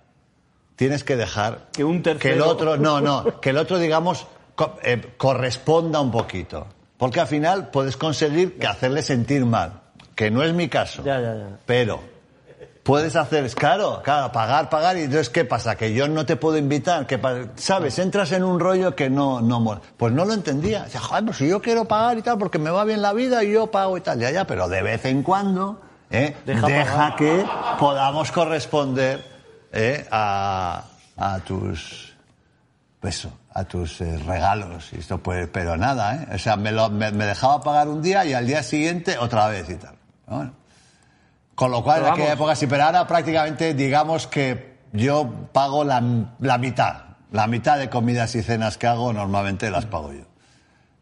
tienes 0.75 1.05
que 1.05 1.17
dejar 1.17 1.67
Que 1.73 1.85
un 1.85 2.03
tercero- 2.03 2.35
el 2.35 2.43
otro, 2.43 2.77
no, 2.77 3.01
no, 3.01 3.25
que 3.41 3.51
el 3.51 3.59
otro, 3.59 3.79
digamos, 3.79 4.27
co- 4.55 4.77
eh, 4.83 5.01
corresponda 5.17 6.01
un 6.01 6.11
poquito. 6.11 6.67
Porque 6.99 7.21
al 7.21 7.27
final 7.29 7.69
puedes 7.69 7.97
conseguir 7.97 8.59
que 8.59 8.67
hacerle 8.67 9.03
sentir 9.03 9.45
mal, 9.45 9.83
que 10.15 10.31
no 10.31 10.43
es 10.43 10.53
mi 10.55 10.69
caso. 10.69 11.03
Ya, 11.05 11.21
ya, 11.21 11.35
ya. 11.35 11.49
Pero 11.67 12.01
puedes 12.87 13.17
hacer, 13.17 13.53
claro, 13.55 14.01
claro, 14.03 14.31
pagar, 14.33 14.71
pagar, 14.71 14.97
y 14.97 15.01
entonces, 15.01 15.29
¿qué 15.29 15.45
pasa? 15.45 15.75
Que 15.77 15.93
yo 15.93 16.07
no 16.09 16.25
te 16.25 16.37
puedo 16.37 16.57
invitar, 16.57 17.07
que 17.07 17.21
¿sabes? 17.57 17.99
Entras 17.99 18.31
en 18.33 18.45
un 18.45 18.61
rollo 18.61 18.95
que 18.95 19.11
no, 19.11 19.41
no 19.43 19.61
mola. 19.61 19.81
Pues 19.97 20.13
no 20.13 20.25
lo 20.25 20.33
entendía. 20.33 20.85
Decía, 20.85 21.01
joder, 21.01 21.25
pues 21.25 21.37
si 21.39 21.49
yo 21.49 21.61
quiero 21.61 21.85
pagar 21.87 22.17
y 22.17 22.23
tal, 22.23 22.39
porque 22.39 22.59
me 22.59 22.71
va 22.71 22.85
bien 22.85 23.03
la 23.03 23.13
vida 23.13 23.43
y 23.45 23.53
yo 23.53 23.67
pago 23.71 23.99
y 23.99 24.01
tal, 24.01 24.21
ya, 24.21 24.31
ya, 24.31 24.47
pero 24.47 24.69
de 24.69 24.83
vez 24.83 25.05
en 25.05 25.23
cuando, 25.25 25.81
¿eh? 26.11 26.37
Deja 26.69 27.17
que 27.17 27.45
podamos 27.79 28.31
corresponder 28.33 29.23
¿eh? 29.73 30.07
a, 30.11 30.85
a 31.17 31.39
tus, 31.41 32.15
eso, 33.03 33.31
a 33.53 33.65
tus 33.65 34.01
eh, 34.01 34.17
regalos. 34.27 34.93
Y 34.93 34.99
esto 35.01 35.19
pues, 35.19 35.49
pero 35.53 35.77
nada, 35.77 36.15
¿eh? 36.15 36.29
O 36.35 36.39
sea, 36.39 36.57
me, 36.57 36.71
lo- 36.73 36.89
me- 36.91 37.11
me 37.13 37.27
dejaba 37.27 37.61
pagar 37.61 37.89
un 37.89 38.01
día 38.01 38.25
y 38.25 38.33
al 38.33 38.47
día 38.47 38.63
siguiente 38.63 39.19
otra 39.19 39.49
vez 39.49 39.69
y 39.71 39.75
tal. 39.75 39.95
Bueno. 40.27 40.53
Con 41.57 41.73
lo 41.73 41.83
cual, 41.83 42.03
en 42.03 42.07
aquella 42.07 42.25
vamos. 42.29 42.35
época 42.35 42.55
sí, 42.55 42.67
pero 42.69 42.85
ahora 42.85 43.07
prácticamente 43.07 43.75
digamos 43.75 44.29
que 44.29 44.77
yo 44.93 45.49
pago 45.53 45.83
la, 45.83 46.01
la 46.39 46.59
mitad. 46.59 47.03
La 47.33 47.49
mitad 47.49 47.79
de 47.79 47.91
comidas 47.91 48.35
y 48.37 48.43
cenas 48.43 48.79
que 48.79 48.87
hago 48.87 49.13
normalmente 49.13 49.69
las 49.71 49.87
pago 49.87 50.13
yo. 50.13 50.23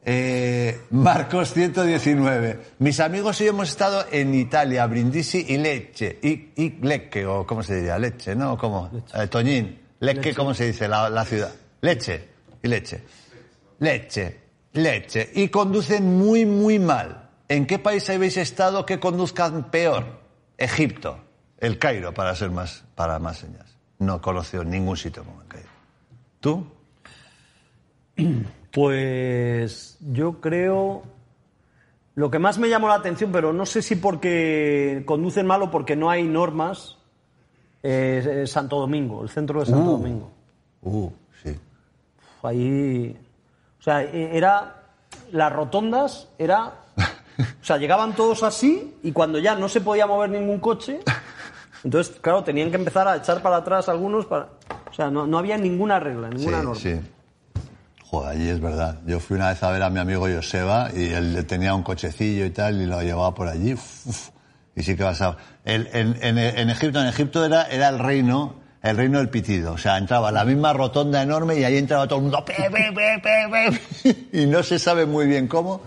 Eh, 0.07 0.83
Marcos 0.91 1.53
119. 1.53 2.61
Mis 2.79 3.01
amigos 3.01 3.41
y 3.41 3.45
yo 3.45 3.51
hemos 3.51 3.69
estado 3.69 4.05
en 4.11 4.35
Italia, 4.35 4.87
Brindisi 4.87 5.45
y 5.49 5.59
Lecce. 5.59 6.19
Y, 6.23 6.53
y 6.63 6.71
Lecce, 6.83 7.27
o 7.27 7.47
¿cómo 7.47 7.63
se 7.63 7.77
diría? 7.77 7.99
Lecce, 7.99 8.35
¿no? 8.35 8.57
¿Cómo? 8.57 8.91
Eh, 9.15 9.27
Toñín. 9.29 9.81
Lecce, 10.01 10.35
¿cómo 10.35 10.55
se 10.55 10.67
dice 10.67 10.89
la, 10.89 11.09
la 11.11 11.25
ciudad? 11.25 11.51
Lecce 11.81 12.29
y 12.63 12.69
Lecce. 12.69 13.03
Lecce, 13.81 14.41
Lecce. 14.73 15.31
Y 15.35 15.49
conducen 15.49 16.17
muy, 16.19 16.47
muy 16.47 16.79
mal. 16.79 17.31
¿En 17.49 17.67
qué 17.67 17.79
país 17.79 18.09
habéis 18.11 18.37
estado 18.37 18.87
que 18.87 18.99
conduzcan 19.01 19.71
peor? 19.71 20.24
Egipto. 20.59 21.19
El 21.59 21.79
Cairo, 21.79 22.13
para 22.13 22.35
ser 22.35 22.51
más, 22.51 22.85
para 22.95 23.19
más 23.19 23.39
señas. 23.39 23.77
No 23.99 24.21
conoció 24.21 24.65
ningún 24.65 24.97
sitio 24.97 25.25
como 25.25 25.41
el 25.43 25.49
Cairo. 25.49 25.69
¿Tú? 26.41 26.67
Pues 28.75 29.99
yo 30.01 30.41
creo. 30.41 31.05
Lo 32.17 32.29
que 32.29 32.41
más 32.41 32.59
me 32.59 32.69
llamó 32.69 32.89
la 32.89 32.95
atención, 32.95 33.31
pero 33.31 33.53
no 33.53 33.67
sé 33.67 33.83
si 33.83 33.95
porque 33.95 35.05
conducen 35.07 35.47
mal 35.47 35.63
o 35.63 35.71
porque 35.71 35.95
no 35.95 36.11
hay 36.11 36.25
normas, 36.25 36.99
es, 37.85 38.27
es 38.27 38.51
Santo 38.51 38.81
Domingo, 38.81 39.23
el 39.23 39.29
centro 39.29 39.61
de 39.61 39.67
Santo 39.67 39.91
Uh. 39.91 39.93
Domingo. 39.99 40.31
Uh, 40.83 41.11
sí. 41.43 41.57
Ahí. 42.43 43.17
O 43.79 43.83
sea, 43.83 44.03
e- 44.03 44.37
era. 44.37 44.83
Las 45.31 45.53
rotondas 45.53 46.29
era. 46.37 46.73
O 47.39 47.65
sea, 47.65 47.79
llegaban 47.79 48.15
todos 48.15 48.43
así 48.43 48.95
y 49.03 49.13
cuando 49.13 49.39
ya 49.39 49.55
no 49.57 49.69
se 49.69 49.81
podía 49.81 50.07
mover 50.07 50.31
ningún 50.31 50.61
coche, 50.61 51.01
entonces, 51.83 52.15
claro, 52.21 52.45
tenían 52.45 52.71
que 52.71 52.77
empezar 52.77 53.07
a 53.09 53.17
echar 53.17 53.43
para 53.43 53.57
atrás 53.57 53.89
algunos 53.89 54.27
para. 54.27 54.49
O 54.91 54.95
sea, 54.95 55.11
no, 55.11 55.27
no 55.27 55.39
había 55.39 55.59
ninguna 55.59 55.99
regla, 55.99 56.29
ninguna 56.29 56.59
sí, 56.61 56.65
norma. 56.65 56.81
sí. 56.81 57.01
Joder, 58.05 58.29
allí 58.31 58.49
es 58.49 58.61
verdad. 58.61 59.01
Yo 59.07 59.19
fui 59.19 59.37
una 59.37 59.49
vez 59.49 59.63
a 59.63 59.71
ver 59.71 59.83
a 59.83 59.91
mi 59.91 59.99
amigo 59.99 60.27
Joseba 60.33 60.91
y 60.95 61.07
él 61.13 61.45
tenía 61.47 61.75
un 61.75 61.83
cochecillo 61.83 62.45
y 62.45 62.51
tal 62.51 62.81
y 62.81 62.87
lo 62.87 63.01
llevaba 63.03 63.35
por 63.35 63.49
allí. 63.49 63.75
Uf, 63.75 64.29
y 64.77 64.83
sí 64.83 64.95
que 64.97 65.03
pasaba. 65.03 65.37
El- 65.65 65.89
en, 65.93 66.17
en- 66.23 66.39
en 66.39 66.71
Egipto, 66.71 67.01
en 67.01 67.07
Egipto 67.09 67.45
era, 67.45 67.65
era 67.65 67.89
el 67.89 67.99
reino, 67.99 68.55
el 68.83 68.97
reino 68.97 69.19
del 69.19 69.29
pitido. 69.31 69.73
O 69.73 69.79
sea, 69.79 69.99
entraba 69.99 70.31
la 70.31 70.45
misma 70.45 70.73
rotonda 70.73 71.23
enorme 71.23 71.59
y 71.59 71.65
ahí 71.65 71.77
entraba 71.77 72.07
todo 72.07 72.19
el 72.19 72.23
mundo. 72.23 72.45
"Pe, 72.45 72.55
pe, 72.71 72.93
pe, 72.95 73.21
pe, 73.23 73.49
pe", 74.03 74.27
y 74.43 74.47
no 74.47 74.63
se 74.63 74.79
sabe 74.79 75.07
muy 75.07 75.27
bien 75.27 75.49
cómo 75.49 75.81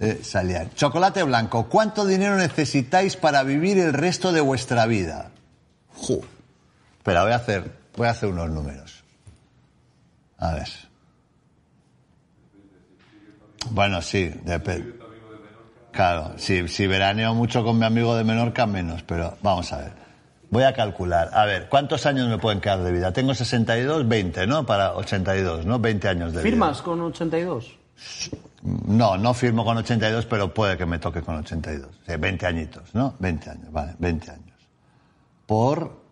eh. 0.00 0.68
Chocolate 0.74 1.22
blanco. 1.22 1.68
¿Cuánto 1.68 2.06
dinero 2.06 2.36
necesitáis 2.36 3.16
para 3.16 3.42
vivir 3.42 3.78
el 3.78 3.92
resto 3.92 4.32
de 4.32 4.40
vuestra 4.40 4.86
vida? 4.86 5.30
Ju. 5.94 6.22
Espera, 6.98 7.22
voy 7.22 7.32
a 7.32 7.36
hacer, 7.36 7.72
voy 7.96 8.06
a 8.06 8.10
hacer 8.10 8.28
unos 8.28 8.50
números. 8.50 9.04
A 10.38 10.54
ver. 10.54 10.68
Bueno, 13.70 14.00
sí, 14.02 14.32
depende. 14.44 14.98
Claro, 15.92 16.34
si, 16.36 16.68
si 16.68 16.86
veraneo 16.86 17.34
mucho 17.34 17.64
con 17.64 17.78
mi 17.78 17.84
amigo 17.84 18.14
de 18.14 18.24
Menorca, 18.24 18.66
menos, 18.66 19.02
pero 19.02 19.36
vamos 19.42 19.72
a 19.72 19.78
ver. 19.78 19.92
Voy 20.50 20.62
a 20.62 20.72
calcular. 20.72 21.30
A 21.32 21.44
ver, 21.44 21.68
¿cuántos 21.68 22.06
años 22.06 22.28
me 22.28 22.38
pueden 22.38 22.60
quedar 22.60 22.82
de 22.82 22.92
vida? 22.92 23.12
Tengo 23.12 23.34
62, 23.34 24.08
20, 24.08 24.46
¿no? 24.46 24.64
Para 24.64 24.94
82, 24.94 25.66
¿no? 25.66 25.78
20 25.78 26.08
años 26.08 26.32
de 26.32 26.38
vida. 26.38 26.50
¿Firmas 26.50 26.82
con 26.82 27.00
82? 27.00 27.76
No, 28.62 29.16
no 29.16 29.34
firmo 29.34 29.64
con 29.64 29.76
82, 29.76 30.26
pero 30.26 30.52
puede 30.52 30.76
que 30.76 30.84
me 30.86 30.98
toque 30.98 31.22
con 31.22 31.36
82. 31.36 31.88
O 32.02 32.04
sea, 32.04 32.16
20 32.16 32.46
añitos, 32.46 32.94
¿no? 32.94 33.14
20 33.18 33.50
años, 33.50 33.72
vale, 33.72 33.94
20 33.98 34.30
años. 34.30 34.56
Por, 35.46 36.02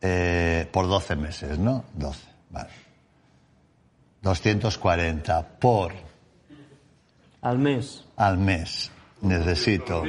eh, 0.00 0.68
por 0.72 0.88
12 0.88 1.16
meses, 1.16 1.58
¿no? 1.58 1.84
12, 1.94 2.20
vale. 2.50 2.70
240 4.22 5.48
por 5.58 5.92
Al 7.42 7.58
mes. 7.58 8.04
al 8.16 8.38
mes. 8.38 8.90
Necesito. 9.20 10.02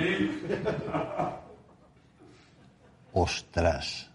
Ostras. 3.14 4.10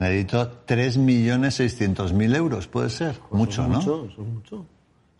Necesito 0.00 0.64
3.600.000 0.66 2.34
euros, 2.36 2.66
puede 2.66 2.90
ser. 2.90 3.20
Mucho, 3.30 3.62
¿no? 3.68 3.78
Mucho, 3.78 4.06
es 4.06 4.18
mucho. 4.18 4.66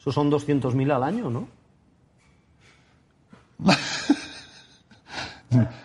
Eso 0.03 0.11
son 0.11 0.29
200.000 0.33 0.93
al 0.93 1.03
año, 1.05 1.31
¿no? 1.31 1.47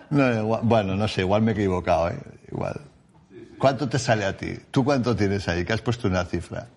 No, 0.09 0.33
igual- 0.33 0.61
bueno, 0.63 0.95
no 0.95 1.07
sé, 1.07 1.21
igual 1.21 1.41
me 1.43 1.51
he 1.51 1.53
equivocado, 1.53 2.09
¿eh? 2.09 2.17
Igual. 2.51 2.81
¿Cuánto 3.59 3.87
te 3.87 3.99
sale 3.99 4.23
a 4.25 4.35
ti? 4.35 4.57
¿Tú 4.71 4.83
cuánto 4.83 5.15
tienes 5.15 5.47
ahí? 5.49 5.63
Que 5.65 5.73
has 5.73 5.81
puesto 5.81 6.07
una 6.07 6.23
cifra. 6.25 6.67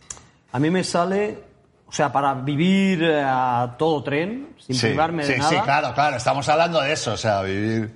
A 0.53 0.59
mí 0.59 0.68
me 0.70 0.83
sale, 0.85 1.38
o 1.87 1.92
sea, 1.92 2.12
para 2.12 2.35
vivir 2.35 3.03
eh, 3.05 3.22
a 3.24 3.76
todo 3.79 4.03
tren, 4.03 4.48
sin 4.59 4.74
Sí, 4.76 4.88
privarme 4.88 5.22
sí, 5.24 5.33
de 5.33 5.38
nada, 5.38 5.50
sí, 5.50 5.57
claro, 5.62 5.94
claro, 5.94 6.16
estamos 6.16 6.46
hablando 6.48 6.81
de 6.83 6.92
eso, 6.92 7.12
o 7.12 7.16
sea, 7.16 7.40
vivir, 7.42 7.94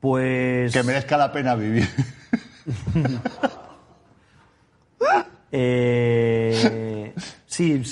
pues... 0.00 0.72
que 0.72 0.82
merezca 0.82 1.16
la 1.16 1.30
pena 1.32 1.54
vivir. 1.54 1.88
eh, 5.52 7.14
sí, 7.46 7.82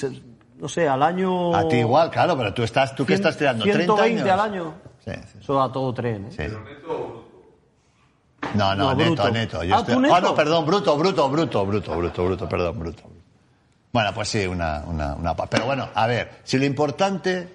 no 0.59 0.69
sé, 0.69 0.89
al 0.89 1.03
año... 1.03 1.55
A 1.55 1.69
ti 1.69 1.77
igual, 1.77 2.11
claro, 2.11 2.37
pero 2.37 2.53
tú 2.55 2.63
estás, 2.63 2.95
¿tú 2.95 3.05
qué 3.07 3.15
cien- 3.15 3.17
estás 3.17 3.37
tirando? 3.37 3.65
¿30 3.65 3.73
120 3.85 4.03
años? 4.23 4.29
al 4.31 4.41
año. 4.41 4.75
Sí, 5.05 5.13
sí, 5.33 5.39
Eso 5.41 5.63
a 5.63 5.71
todo 5.73 5.93
tren, 5.95 6.27
¿eh? 6.27 6.31
sí. 6.31 6.43
No, 8.55 8.75
no, 8.75 8.85
No, 8.91 8.95
neto, 8.95 9.23
bruto. 9.25 9.31
neto. 9.31 9.65
Yo 9.65 9.75
Ah, 9.75 9.79
estoy- 9.81 9.95
¿tú 9.95 10.01
neto? 10.01 10.15
Ah, 10.15 10.21
no, 10.21 10.35
perdón, 10.35 10.67
bruto, 10.67 10.97
bruto, 10.97 11.29
bruto, 11.29 11.67
bruto, 11.67 11.97
bruto, 11.97 12.25
bruto, 12.25 12.49
perdón, 12.49 12.79
bruto. 12.79 13.03
Bueno, 13.93 14.13
pues 14.15 14.29
sí, 14.29 14.47
una, 14.47 14.83
una, 14.87 15.15
una 15.15 15.35
Pero 15.35 15.67
bueno, 15.67 15.89
a 15.95 16.07
ver, 16.07 16.41
si 16.45 16.59
lo 16.59 16.65
importante 16.65 17.55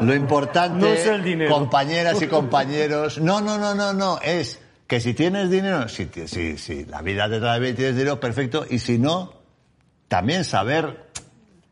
Lo 0.00 0.14
importante, 0.14 0.78
No 0.78 0.86
es 0.86 1.04
el 1.06 1.24
dinero. 1.24 1.52
compañeras 1.52 2.20
y 2.22 2.28
compañeros, 2.28 3.18
no, 3.20 3.40
no, 3.40 3.58
no, 3.58 3.74
no, 3.74 3.92
no, 3.92 4.18
es 4.22 4.60
que 4.86 5.00
si 5.00 5.14
tienes 5.14 5.50
dinero, 5.50 5.88
si, 5.88 6.08
si, 6.26 6.56
si 6.56 6.84
la 6.84 7.02
vida 7.02 7.28
te 7.28 7.40
trae 7.40 7.58
bien 7.58 7.72
y 7.74 7.76
tienes 7.76 7.96
dinero, 7.96 8.20
perfecto, 8.20 8.64
y 8.70 8.78
si 8.78 8.98
no, 8.98 9.32
también 10.06 10.44
saber, 10.44 11.06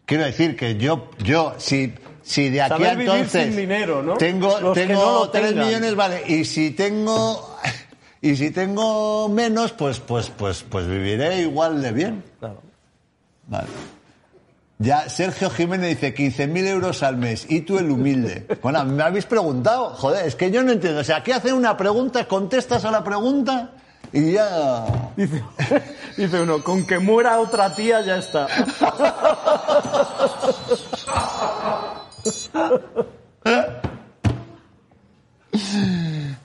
quiero 0.06 0.24
decir 0.24 0.56
que 0.56 0.76
yo, 0.76 1.10
yo, 1.18 1.54
si, 1.58 1.92
si 2.22 2.48
de 2.48 2.62
aquí 2.62 2.84
a 2.84 2.92
entonces 2.92 3.54
dinero, 3.54 4.02
¿no? 4.02 4.16
tengo, 4.16 4.58
Los 4.60 4.74
tengo 4.74 4.94
no 4.94 5.28
tengan. 5.28 5.66
millones, 5.66 5.94
vale, 5.94 6.22
y 6.26 6.44
si 6.44 6.70
tengo, 6.70 7.58
y 8.22 8.36
si 8.36 8.50
tengo 8.50 9.28
menos, 9.28 9.72
pues, 9.72 10.00
pues, 10.00 10.30
pues, 10.30 10.62
pues 10.62 10.86
viviré 10.86 11.42
igual 11.42 11.82
de 11.82 11.92
bien. 11.92 12.24
Claro. 12.38 12.62
Vale. 13.48 13.68
Ya, 14.78 15.08
Sergio 15.08 15.48
Jiménez 15.48 15.88
dice 15.88 16.14
15.000 16.14 16.66
euros 16.66 17.02
al 17.02 17.16
mes. 17.16 17.46
¿Y 17.48 17.62
tú 17.62 17.78
el 17.78 17.90
humilde? 17.90 18.46
Bueno, 18.62 18.84
me 18.84 19.02
habéis 19.02 19.24
preguntado. 19.24 19.90
Joder, 19.90 20.26
es 20.26 20.34
que 20.34 20.50
yo 20.50 20.62
no 20.62 20.72
entiendo. 20.72 21.00
O 21.00 21.04
sea, 21.04 21.16
aquí 21.16 21.32
hacen 21.32 21.54
una 21.54 21.76
pregunta, 21.76 22.26
contestas 22.28 22.84
a 22.84 22.90
la 22.90 23.02
pregunta 23.02 23.72
y 24.16 24.32
ya... 24.32 25.12
Dice, 25.14 25.42
dice 26.16 26.40
uno, 26.40 26.62
con 26.62 26.86
que 26.86 26.98
muera 26.98 27.38
otra 27.38 27.74
tía 27.74 28.00
ya 28.00 28.16
está. 28.16 28.46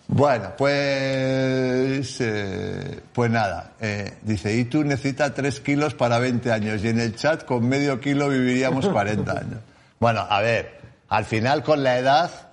Bueno, 0.08 0.54
pues... 0.58 2.18
eh, 2.20 3.00
pues 3.14 3.32
nada. 3.32 3.74
eh, 3.80 4.18
dice, 4.22 4.56
y 4.56 4.66
tú 4.66 4.84
necesitas 4.84 5.34
3 5.34 5.60
kilos 5.62 5.96
para 5.96 6.20
20 6.20 6.52
años. 6.52 6.84
Y 6.84 6.90
en 6.90 7.00
el 7.00 7.16
chat 7.16 7.46
con 7.46 7.68
medio 7.68 8.00
kilo 8.00 8.30
viviríamos 8.30 8.88
40 8.88 9.32
años. 9.32 9.60
Bueno, 10.00 10.26
a 10.30 10.42
ver, 10.42 10.80
al 11.08 11.26
final 11.26 11.64
con 11.64 11.82
la 11.84 11.98
edad... 11.98 12.51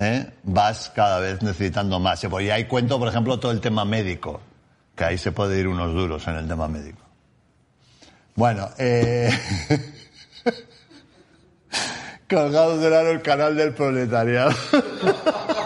¿eh? 0.00 0.26
vas 0.42 0.90
cada 0.94 1.20
vez 1.20 1.40
necesitando 1.42 2.00
más. 2.00 2.24
Y 2.24 2.50
ahí 2.50 2.64
cuento, 2.64 2.98
por 2.98 3.06
ejemplo, 3.08 3.38
todo 3.38 3.52
el 3.52 3.60
tema 3.60 3.84
médico, 3.84 4.40
que 4.96 5.04
ahí 5.04 5.18
se 5.18 5.30
puede 5.30 5.60
ir 5.60 5.68
unos 5.68 5.92
duros 5.92 6.26
en 6.26 6.36
el 6.36 6.48
tema 6.48 6.66
médico. 6.66 7.02
Bueno, 8.34 8.68
eh... 8.78 9.30
colgado 12.28 12.78
de 12.78 12.90
lado 12.90 13.10
el 13.10 13.22
canal 13.22 13.56
del 13.56 13.74
proletariado. 13.74 14.52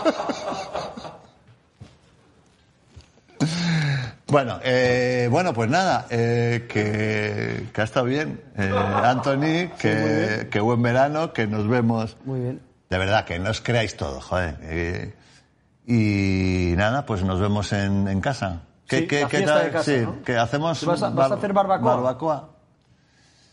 Bueno, 4.27 4.59
eh, 4.65 5.29
bueno, 5.31 5.53
pues 5.55 5.71
nada, 5.71 6.07
eh, 6.11 6.67
que, 6.69 7.69
que 7.73 7.81
ha 7.81 7.85
estado 7.85 8.07
bien. 8.07 8.41
Eh, 8.57 8.69
Anthony, 8.75 9.71
que, 9.79 10.49
que 10.51 10.59
buen 10.59 10.83
verano, 10.83 11.33
que 11.33 11.47
nos 11.47 11.69
vemos. 11.69 12.17
Muy 12.25 12.41
bien. 12.41 12.74
De 12.95 12.99
verdad, 12.99 13.25
que 13.25 13.41
no 13.41 13.51
os 13.51 13.61
creáis 13.61 13.97
todo, 13.97 14.21
joder. 14.21 14.57
Eh, 14.63 15.15
y 15.85 16.77
nada, 16.77 17.05
pues 17.05 17.25
nos 17.25 17.41
vemos 17.41 17.73
en, 17.73 18.07
en 18.07 18.21
casa. 18.21 18.61
¿Qué, 18.87 18.99
Sí, 19.01 19.07
qué- 19.09 19.23
la 19.23 19.29
qué 19.29 19.37
fiesta 19.39 19.55
tal? 19.57 19.65
de 19.65 19.71
casa, 19.73 19.85
sí, 19.85 20.01
¿no? 20.05 20.23
que 20.23 20.37
hacemos. 20.39 20.85
¿Vas 20.87 21.03
a- 21.03 21.09
vas 21.11 21.33
a 21.33 21.35
hacer 21.35 21.53
barbacoa? 21.53 21.95
Barbacoa. 21.97 22.49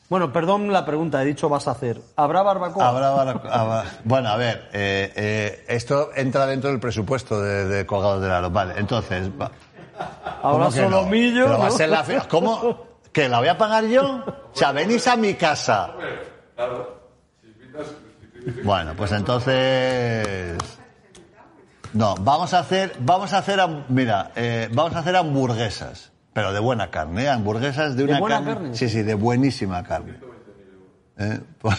Bueno, 0.10 0.32
perdón 0.32 0.71
la 0.71 0.86
pregunta, 0.86 1.23
he 1.23 1.25
dicho 1.25 1.49
vas 1.49 1.67
a 1.67 1.71
hacer. 1.71 1.99
¿Habrá 2.17 2.43
barbacoa? 2.43 2.88
Habrá 2.88 3.10
barbacoa. 3.10 3.84
Bueno, 4.04 4.30
a 4.30 4.38
ver, 4.38 4.69
eh, 4.73 5.12
eh, 5.15 5.65
esto 5.69 6.12
entra 6.15 6.45
dentro 6.45 6.69
del 6.69 6.80
presupuesto 6.80 7.41
de, 7.41 7.65
de 7.65 7.86
Colgados 7.88 8.21
del 8.21 8.32
Aro. 8.32 8.51
Vale, 8.51 8.75
entonces. 8.77 9.27
va- 9.41 9.49
Habrá 10.43 10.65
¿Cómo 10.67 10.69
que 10.71 10.82
no? 10.82 10.89
solomillo. 10.91 11.45
Pero 11.45 11.58
va 11.58 11.65
a 11.65 11.69
¿no? 11.69 11.75
ser 11.75 11.89
la 11.89 12.04
fi- 12.04 12.17
¿Cómo? 12.30 12.86
¿Que 13.12 13.27
la 13.27 13.39
voy 13.39 13.47
a 13.47 13.58
pagar 13.58 13.86
yo? 13.86 14.04
O 14.54 14.56
sea, 14.56 14.71
venís 14.71 15.08
a 15.08 15.15
mi 15.15 15.34
casa. 15.34 15.93
Bueno, 18.63 18.93
pues 18.95 19.12
entonces. 19.12 20.58
No, 21.93 22.15
vamos 22.15 22.54
a 22.54 22.60
hacer, 22.60 22.93
vamos 22.99 23.34
a 23.34 23.39
hacer, 23.39 23.60
mira, 23.89 24.32
eh, 24.36 24.69
vamos 24.71 24.95
a 24.95 24.99
hacer 24.99 25.15
hamburguesas, 25.15 26.12
pero 26.32 26.54
de 26.54 26.60
buena 26.60 26.89
carne, 26.89 27.23
¿eh? 27.25 27.30
hamburguesas 27.30 27.97
de 27.97 28.06
¿De 28.06 28.12
una 28.12 28.19
buena 28.19 28.43
carne? 28.45 28.75
Sí, 28.75 28.88
sí, 28.88 29.01
de 29.04 29.13
buenísima 29.13 29.84
carne. 29.84 30.17
Eh, 31.17 31.39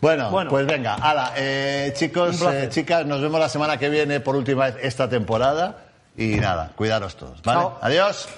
Bueno, 0.00 0.30
Bueno. 0.30 0.50
pues 0.50 0.66
venga, 0.66 0.94
ala, 0.96 1.32
eh, 1.34 1.92
chicos, 1.96 2.38
chicas, 2.68 3.06
nos 3.06 3.22
vemos 3.22 3.40
la 3.40 3.48
semana 3.48 3.78
que 3.78 3.88
viene 3.88 4.20
por 4.20 4.36
última 4.36 4.66
vez 4.66 4.76
esta 4.82 5.08
temporada 5.08 5.78
y 6.14 6.34
nada, 6.36 6.72
cuidaros 6.76 7.16
todos, 7.16 7.40
¿vale? 7.42 7.60
Chao. 7.60 7.78
Adiós. 7.80 8.28